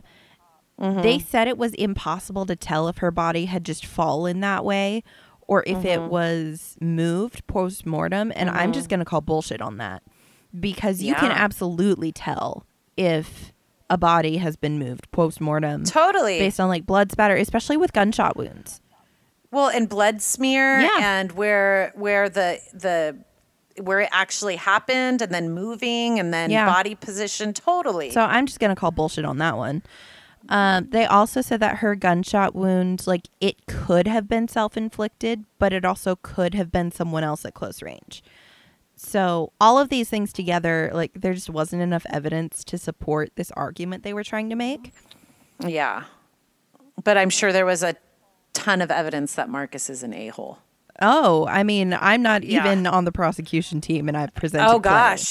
[0.78, 1.00] Mm-hmm.
[1.00, 5.02] They said it was impossible to tell if her body had just fallen that way
[5.52, 6.08] or if it mm-hmm.
[6.08, 8.32] was moved post mortem.
[8.34, 8.90] And I'm just mm-hmm.
[8.90, 10.02] going to call bullshit on that
[10.58, 12.64] because you can absolutely tell
[12.96, 13.52] if
[13.90, 16.38] a body has been moved post mortem Totally.
[16.38, 18.80] based on like blood spatter, especially with gunshot wounds.
[19.50, 20.96] Well, and blood smear Yeah.
[20.98, 23.18] and where where the the
[23.82, 26.64] where it actually happened and then moving and then Yeah.
[26.64, 28.10] body position totally.
[28.10, 29.82] So I'm just going to call bullshit on that one.
[30.48, 35.72] Um, they also said that her gunshot wound, like it could have been self-inflicted, but
[35.72, 38.22] it also could have been someone else at close range.
[38.96, 43.50] So all of these things together, like there just wasn't enough evidence to support this
[43.52, 44.92] argument they were trying to make.
[45.64, 46.04] Yeah.
[47.02, 47.96] But I'm sure there was a
[48.52, 50.58] ton of evidence that Marcus is an a hole.
[51.00, 52.64] Oh, I mean, I'm not Yeah.
[52.64, 54.66] even on the prosecution team, and I've presented.
[54.70, 55.22] Oh, plenty.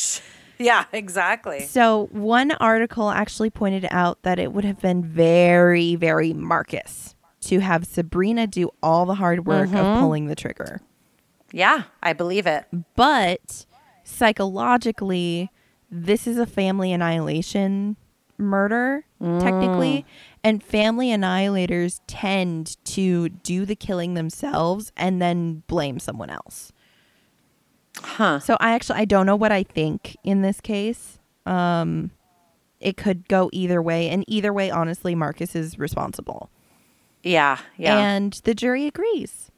[0.64, 1.62] Yeah, exactly.
[1.62, 7.60] So one article actually pointed out that it would have been very, very Marcus to
[7.60, 9.78] have Sebrina do all the hard work Mm-hmm.
[9.78, 10.82] of pulling the trigger.
[11.52, 12.66] Yeah, I believe it.
[12.96, 13.66] But
[14.04, 15.50] psychologically,
[15.90, 17.98] this is a family annihilation
[18.38, 20.06] murder, technically.
[20.44, 26.72] And family annihilators tend to do the killing themselves and then blame someone else.
[28.02, 28.40] Huh.
[28.40, 31.20] So I actually I don't know what I think in this case.
[31.46, 32.12] Um
[32.80, 36.50] it could go either way and either way honestly Marcus is responsible.
[37.24, 37.98] Yeah, yeah.
[37.98, 39.52] And the jury agrees.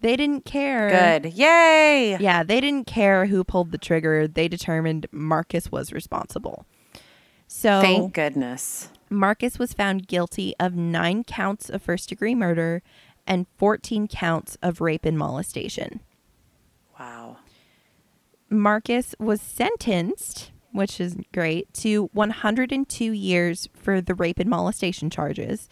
[0.00, 0.90] They didn't care.
[0.90, 1.32] Good.
[1.32, 2.18] Yay.
[2.18, 4.28] Yeah, they didn't care who pulled the trigger.
[4.28, 6.66] They determined Marcus was responsible.
[7.46, 8.90] So Thank goodness.
[9.08, 12.82] Marcus was found guilty of 9 counts of first degree murder
[13.26, 16.00] and 14 counts of rape and molestation.
[16.98, 17.38] Wow.
[18.50, 25.68] Marcus was sentenced, which is great, to 102 years for the rape and molestation charges.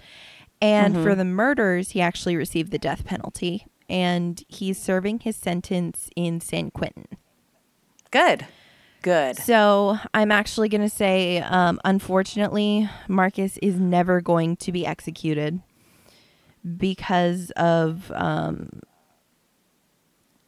[0.61, 3.67] And for the murders, he actually received the death penalty.
[3.89, 7.09] And he's serving his sentence in San Quentin.
[8.13, 8.47] Good.
[9.03, 9.37] Good.
[9.37, 15.61] So I'm actually going to say, um, unfortunately, Marcus is never going to be executed
[16.77, 18.81] because of um,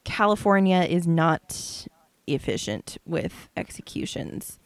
[0.04, 1.86] California is not
[2.26, 4.58] efficient with executions.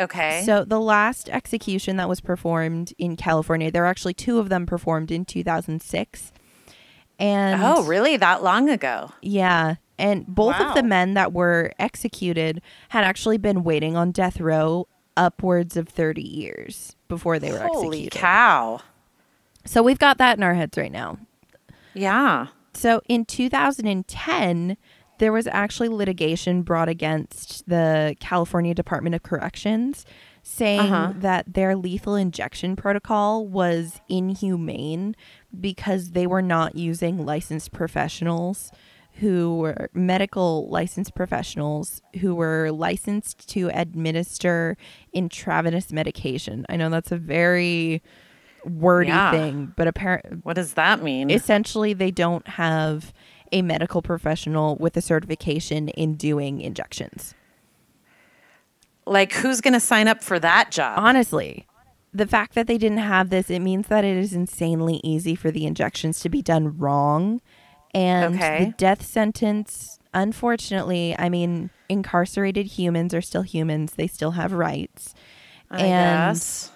[0.00, 0.42] Okay.
[0.44, 4.66] So the last execution that was performed in California, there were actually two of them
[4.66, 6.32] performed in 2006.
[7.18, 8.16] And oh, really?
[8.16, 9.12] That long ago?
[9.22, 9.76] yeah.
[9.96, 14.88] And both of the men that were executed had actually been waiting on death row
[15.16, 18.18] upwards of 30 years before they were Holy executed.
[18.18, 18.80] cow.
[19.64, 21.18] So we've got that in our heads right now.
[21.94, 22.48] Yeah.
[22.72, 24.76] So in 2010,
[25.18, 30.04] there was actually litigation brought against the California Department of Corrections
[30.42, 31.12] saying Uh-huh.
[31.16, 35.14] that their lethal injection protocol was inhumane
[35.58, 38.70] because they were not using licensed professionals
[39.20, 44.76] who were medical licensed professionals who were licensed to administer
[45.12, 46.66] intravenous medication.
[46.68, 48.02] I know that's a very
[48.66, 49.30] wordy Yeah.
[49.30, 51.30] thing, but apparently What does that mean?
[51.30, 53.13] essentially they don't have
[53.54, 57.34] a medical professional with a certification in doing injections.
[59.06, 60.98] like, who's going to sign up for that job?
[60.98, 61.66] Honestly,
[62.12, 65.50] the fact that they didn't have this, it means that it is insanely easy for
[65.50, 67.40] the injections to be done wrong.
[67.94, 68.64] And Okay.
[68.66, 73.92] the death sentence, unfortunately, I mean, incarcerated humans are still humans.
[73.94, 75.14] They still have rights.
[75.70, 76.72] I and guess.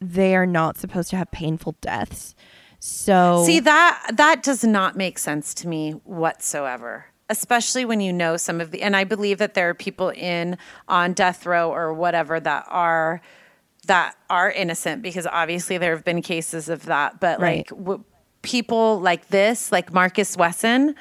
[0.00, 2.34] they are not supposed to have painful deaths.
[2.80, 7.06] So See that that does not make sense to me whatsoever.
[7.28, 10.56] Especially when you know some of the and I believe that there are people in
[10.88, 13.20] on death row or whatever that are
[13.86, 17.58] that are innocent because obviously there have been cases of that but Right.
[17.58, 18.04] like w-
[18.42, 20.94] people like this like Marcus Wesson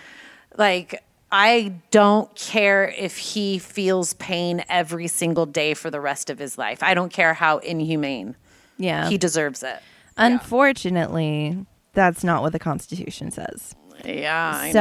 [0.57, 1.01] like
[1.31, 6.57] I don't care if he feels pain every single day for the rest of his
[6.57, 6.81] life.
[6.81, 8.35] I don't care how inhumane.
[8.79, 9.07] yeah.
[9.09, 9.79] He deserves it.
[10.19, 13.75] Unfortunately, that's not what the Constitution says.
[14.05, 14.51] Yeah.
[14.55, 14.71] I know.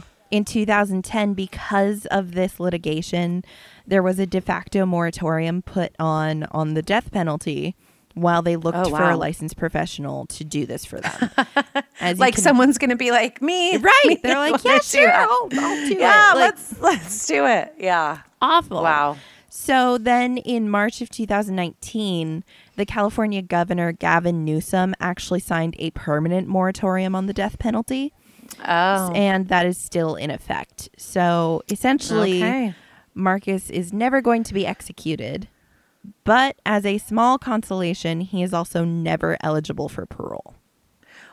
[0.00, 3.44] so in 2010, because of this litigation,
[3.86, 7.74] there was a de facto moratorium put on on the death penalty
[8.14, 11.30] while they looked Oh, for a licensed professional to do this for them.
[12.00, 14.16] As you like can- someone's gonna be like me, right?
[14.22, 16.34] They're like, yeah, sure, that." I'll, I'll do yeah, it.
[16.34, 17.74] Like, let's let's do it.
[17.78, 18.18] Yeah.
[18.40, 18.82] awful.
[18.82, 19.16] Wow.
[19.48, 22.42] So then in March of 2019,
[22.76, 28.12] the California governor, Gavin Newsom, actually signed a permanent moratorium on the death penalty.
[28.66, 29.12] Oh.
[29.12, 30.88] And that is still in effect.
[30.96, 32.74] So essentially, Okay.
[33.14, 35.48] Marcus is never going to be executed.
[36.24, 40.54] But as a small consolation, he is also never eligible for parole.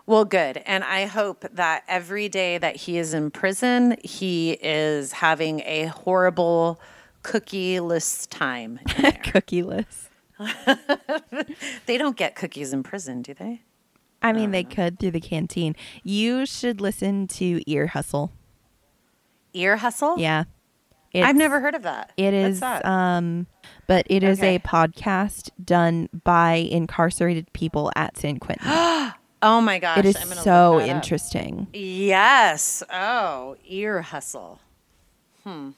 [0.05, 0.57] Well, good.
[0.65, 5.85] And I hope that every day that he is in prison, he is having a
[5.85, 6.79] horrible
[7.23, 8.79] cookieless time.
[8.87, 10.08] Cookieless.
[11.85, 13.61] they don't get cookies in prison, do they?
[14.21, 15.75] I mean, they could through the canteen.
[16.03, 18.33] You should listen to Ear Hustle.
[19.53, 20.19] Ear hustle?
[20.19, 20.43] Yeah.
[21.11, 22.11] It's, I've never heard of that.
[22.17, 22.85] It is, that?
[22.85, 23.47] um,
[23.87, 24.55] but it is Okay.
[24.55, 28.67] a podcast done by incarcerated people at San Quentin.
[29.41, 29.97] oh my gosh.
[29.99, 30.95] it is so that up.
[30.95, 31.67] interesting.
[31.73, 32.83] Yes.
[32.93, 34.59] Oh, ear hustle.
[35.43, 35.71] Hmm.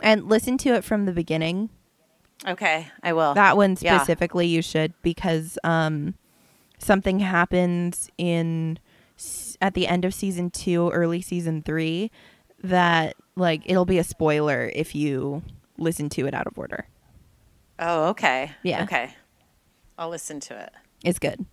[0.00, 1.68] And listen to it from the beginning.
[2.46, 3.34] Okay, I will.
[3.34, 3.98] That one Yeah.
[3.98, 6.14] specifically you should because um
[6.78, 8.78] something happens in
[9.60, 12.10] at the end of season 2, early season 3
[12.62, 15.42] that like it'll be a spoiler if you
[15.78, 16.86] listen to it out of order.
[17.78, 18.52] oh, okay.
[18.62, 18.82] Yeah.
[18.84, 19.14] Okay.
[19.98, 20.72] I'll listen to it.
[21.04, 21.44] It's good.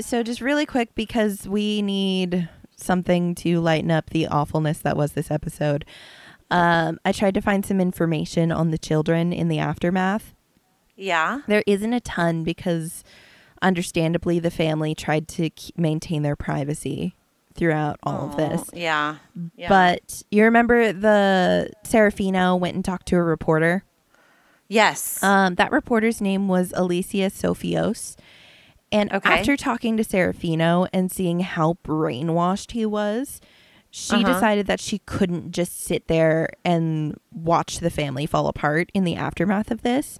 [0.00, 5.12] So just really quick because we need something to lighten up the awfulness that was
[5.12, 5.84] this episode.
[6.50, 10.34] Um, I tried to find some information on the children in the aftermath.
[10.96, 11.40] Yeah.
[11.46, 13.04] There isn't a ton because,
[13.62, 17.14] understandably, the family tried to maintain their privacy
[17.54, 18.62] throughout all of this.
[18.72, 19.16] Oh, Yeah.
[19.56, 19.68] yeah.
[19.68, 23.84] But you remember the Serafino went and talked to a reporter?
[24.68, 25.22] yes.
[25.22, 28.16] Um, that reporter's name was Alicia Sophios.
[28.92, 29.38] And Okay.
[29.40, 33.40] after talking to Serafino and seeing how brainwashed he was,
[33.90, 34.24] she Uh-huh.
[34.34, 39.16] decided that she couldn't just sit there and watch the family fall apart in the
[39.16, 40.18] aftermath of this.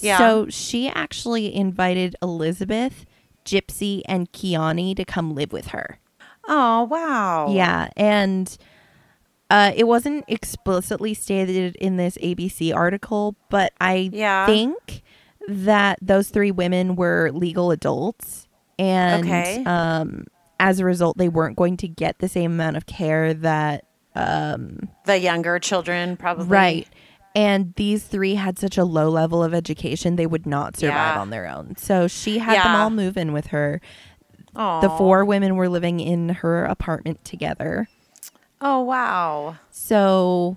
[0.00, 0.18] Yeah.
[0.18, 3.04] So she actually invited Elizabeth,
[3.44, 5.98] Gypsy, and Kiani to come live with her.
[6.50, 7.52] oh, wow.
[7.52, 8.56] Yeah, and
[9.50, 14.46] uh, it wasn't explicitly stated in this ABC article, but I Yeah.
[14.46, 15.02] think
[15.46, 18.46] that those three women were legal adults,
[18.78, 19.62] and Okay.
[19.64, 20.24] um,
[20.60, 23.84] as a result, they weren't going to get the same amount of care that
[24.14, 26.46] um, The younger children probably.
[26.48, 26.88] right.
[27.34, 31.20] And these three had such a low level of education, they would not survive Yeah.
[31.20, 31.76] on their own.
[31.76, 33.80] So she had them all move in with her.
[34.56, 34.80] Oh.
[34.80, 37.86] The four women were living in her apartment together.
[38.60, 39.58] Oh, wow.
[39.70, 40.56] So,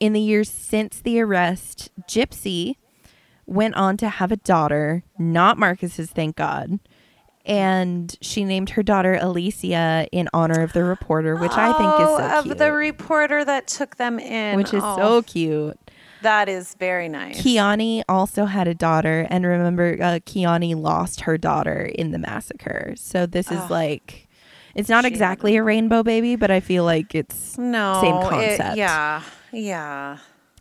[0.00, 2.76] in the years since the arrest, Gypsy
[3.44, 6.78] went on to have a daughter, not Marcus's, thank God.
[7.46, 12.06] And she named her daughter Alicia in honor of the reporter, which I think is
[12.08, 12.58] Oh, so of cute.
[12.58, 14.56] the reporter that took them in.
[14.56, 15.78] which is Oh, so cute.
[16.22, 17.42] That is very nice.
[17.42, 22.94] Kiani also had a daughter, and remember, uh, Kiani lost her daughter in the massacre.
[22.96, 24.26] So this is like,
[24.74, 27.98] it's not exactly a rainbow baby, but I feel like it's no.
[28.00, 28.76] same it- concept.
[28.78, 29.20] yeah.
[29.52, 30.16] Yeah.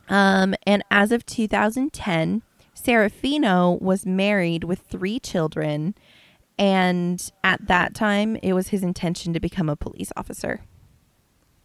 [0.09, 2.41] Um, and as of 2010,
[2.75, 5.95] Serafino was married with three children.
[6.58, 10.62] And at that time, it was his intention to become a police officer.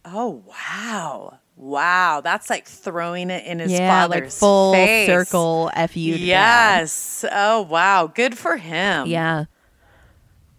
[0.05, 1.39] Oh, wow.
[1.55, 2.21] Wow.
[2.21, 5.07] That's like throwing it in his yeah, father's like full face.
[5.07, 5.83] circle fu.
[5.83, 6.19] dad.
[6.19, 7.25] Yes.
[7.31, 8.07] Oh, wow.
[8.07, 9.07] Good for him.
[9.07, 9.45] Yeah.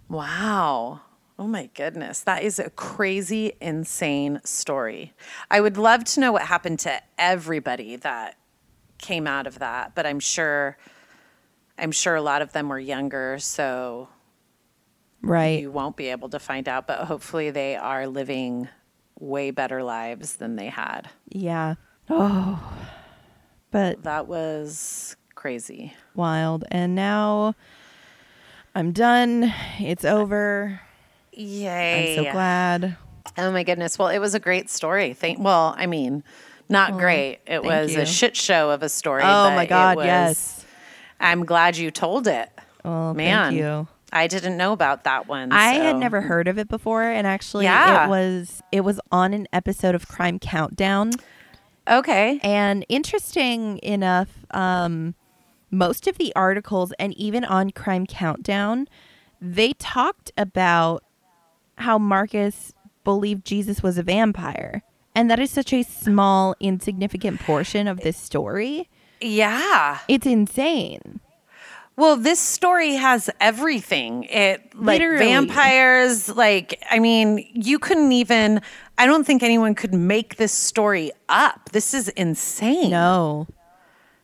[0.08, 1.00] Wow.
[1.38, 2.20] Oh my goodness.
[2.20, 5.14] That is a crazy, insane story.
[5.50, 8.36] I would love to know what happened to everybody that
[8.98, 10.76] came out of that, but I'm sure
[11.78, 14.08] I'm sure a lot of them were younger, so
[15.22, 15.60] Right.
[15.60, 18.68] you won't be able to find out, but hopefully they are living
[19.18, 21.10] way better lives than they had.
[21.28, 21.74] Yeah.
[22.08, 22.72] Oh.
[23.70, 25.94] But That was crazy.
[26.14, 26.64] wild.
[26.70, 27.54] And now
[28.74, 29.52] I'm done.
[29.78, 30.80] It's over.
[31.32, 32.18] Yay.
[32.18, 32.96] I'm so glad.
[33.38, 33.98] Oh my goodness.
[33.98, 35.12] Well, it was a great story.
[35.12, 36.24] Thank well, I mean,
[36.68, 37.40] not great.
[37.46, 38.00] It was you.
[38.00, 39.22] a shit show of a story.
[39.22, 39.96] Oh my God.
[39.96, 40.66] was- yes.
[41.20, 42.50] I'm glad you told it.
[42.84, 43.50] Oh, Man.
[43.52, 43.86] thank you.
[44.12, 45.52] I didn't know about that one.
[45.52, 48.06] I had never heard of it before, and actually, Yeah.
[48.06, 51.12] it was it was on an episode of Crime Countdown.
[51.88, 52.38] Okay.
[52.42, 55.14] And interesting enough, um,
[55.70, 58.86] most of the articles and even on Crime Countdown,
[59.40, 61.02] they talked about
[61.78, 64.82] how Marcus believed Jesus was a vampire.
[65.14, 68.88] And that is such a small, insignificant portion of this story.
[69.20, 69.98] Yeah.
[70.06, 71.20] It's insane.
[72.00, 74.24] Well, this story has everything.
[74.24, 75.26] It like Literally.
[75.26, 78.62] vampires, like I mean, you couldn't even
[78.96, 81.68] I don't think anyone could make this story up.
[81.72, 82.90] This is insane.
[82.90, 83.48] No.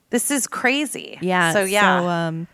[0.09, 1.19] This is crazy.
[1.21, 1.53] Yeah.
[1.53, 2.01] So yeah.
[2.01, 2.49] So, um,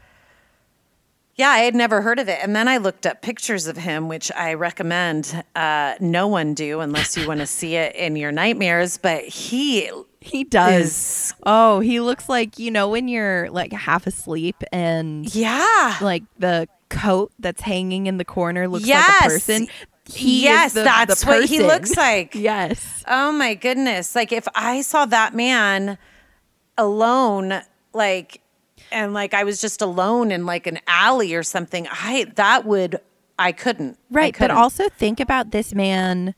[1.36, 2.38] Yeah, I had never heard of it.
[2.42, 6.80] And then I looked up pictures of him, which I recommend uh, no one do
[6.80, 8.98] unless you want to see it in your nightmares.
[8.98, 10.84] But he he does.
[10.84, 15.96] is, Oh, he looks like, you know, when you're like half asleep and yeah.
[16.02, 19.08] like the coat that's hanging in the corner looks Yes.
[19.08, 19.68] like a person.
[20.12, 22.34] He yes, the, that's the what he looks like.
[22.34, 23.02] yes.
[23.08, 24.14] Oh my goodness.
[24.14, 25.96] Like if I saw that man
[26.76, 27.62] alone,
[27.94, 28.40] like,
[28.92, 32.96] and like I was just alone in like an alley or something, I, that would,
[33.38, 33.98] I couldn't.
[34.10, 34.32] Right.
[34.32, 34.56] But couldn't.
[34.56, 36.34] also think about this man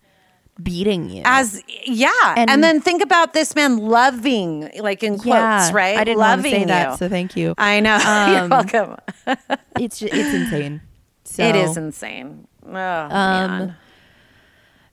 [0.62, 1.22] beating you.
[1.24, 5.98] As yeah, and, And- then think about this man loving, like in quotes, yeah, right?
[5.98, 6.96] I didn't loving say that, you.
[6.96, 7.54] so thank you.
[7.58, 7.96] I know.
[8.30, 8.96] You're Um, welcome.
[9.80, 10.80] It's ju- it's insane.
[11.24, 12.46] So, it is insane.
[12.64, 12.76] Oh Um,
[13.10, 13.76] man.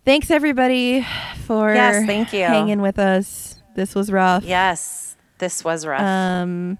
[0.03, 1.05] Thanks everybody
[1.45, 2.45] for Yes, thank you.
[2.45, 3.62] hanging with us.
[3.76, 4.43] This was rough.
[4.43, 6.01] Yes, this was rough.
[6.01, 6.80] Um,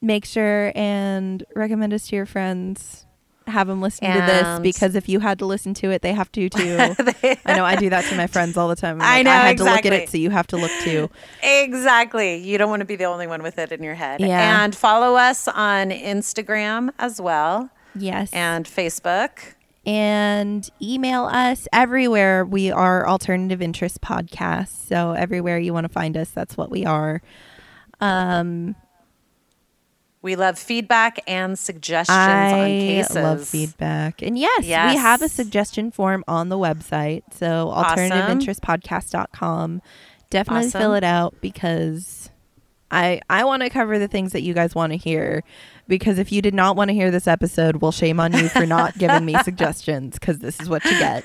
[0.00, 3.04] make sure and recommend us to your friends.
[3.46, 6.30] Have them listen to this because if you had to listen to it, they have
[6.32, 6.76] to too.
[7.46, 9.00] I know I do that to my friends all the time.
[9.00, 11.08] I'm I know, I had to look at it, so you have to look too.
[11.42, 12.36] Exactly.
[12.36, 14.20] You don't want to be the only one with it in your head.
[14.20, 14.62] Yeah.
[14.64, 18.30] And follow us on Instagram as well Yes.
[18.34, 19.30] and Facebook.
[19.86, 22.44] and email us everywhere.
[22.44, 24.86] We are Alternative Interest Podcast.
[24.88, 27.22] So everywhere you want to find us, that's what we are.
[28.00, 28.76] Um,
[30.20, 33.16] We love feedback and suggestions I on cases.
[33.16, 34.20] I love feedback.
[34.22, 37.22] And yes, we have a suggestion form on the website.
[37.32, 38.10] So Awesome.
[38.10, 39.82] alternativeinterestpodcast.com.
[40.30, 40.80] Definitely Awesome.
[40.80, 42.30] fill it out because
[42.90, 45.42] I I want to cover the things that you guys want to hear
[45.86, 48.66] because if you did not want to hear this episode, well shame on you for
[48.66, 51.24] not giving me suggestions cuz this is what you get.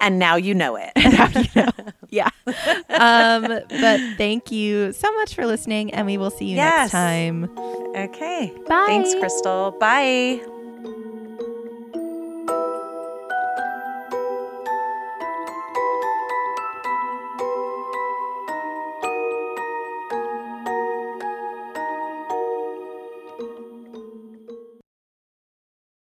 [0.00, 0.92] And now you know it.
[2.10, 2.28] yeah.
[2.88, 6.92] Um but thank you so much for listening and we will see you Yes.
[6.92, 7.44] next time.
[7.96, 8.52] okay.
[8.68, 8.84] Bye.
[8.86, 9.70] Thanks, Crystal.
[9.78, 10.40] Bye.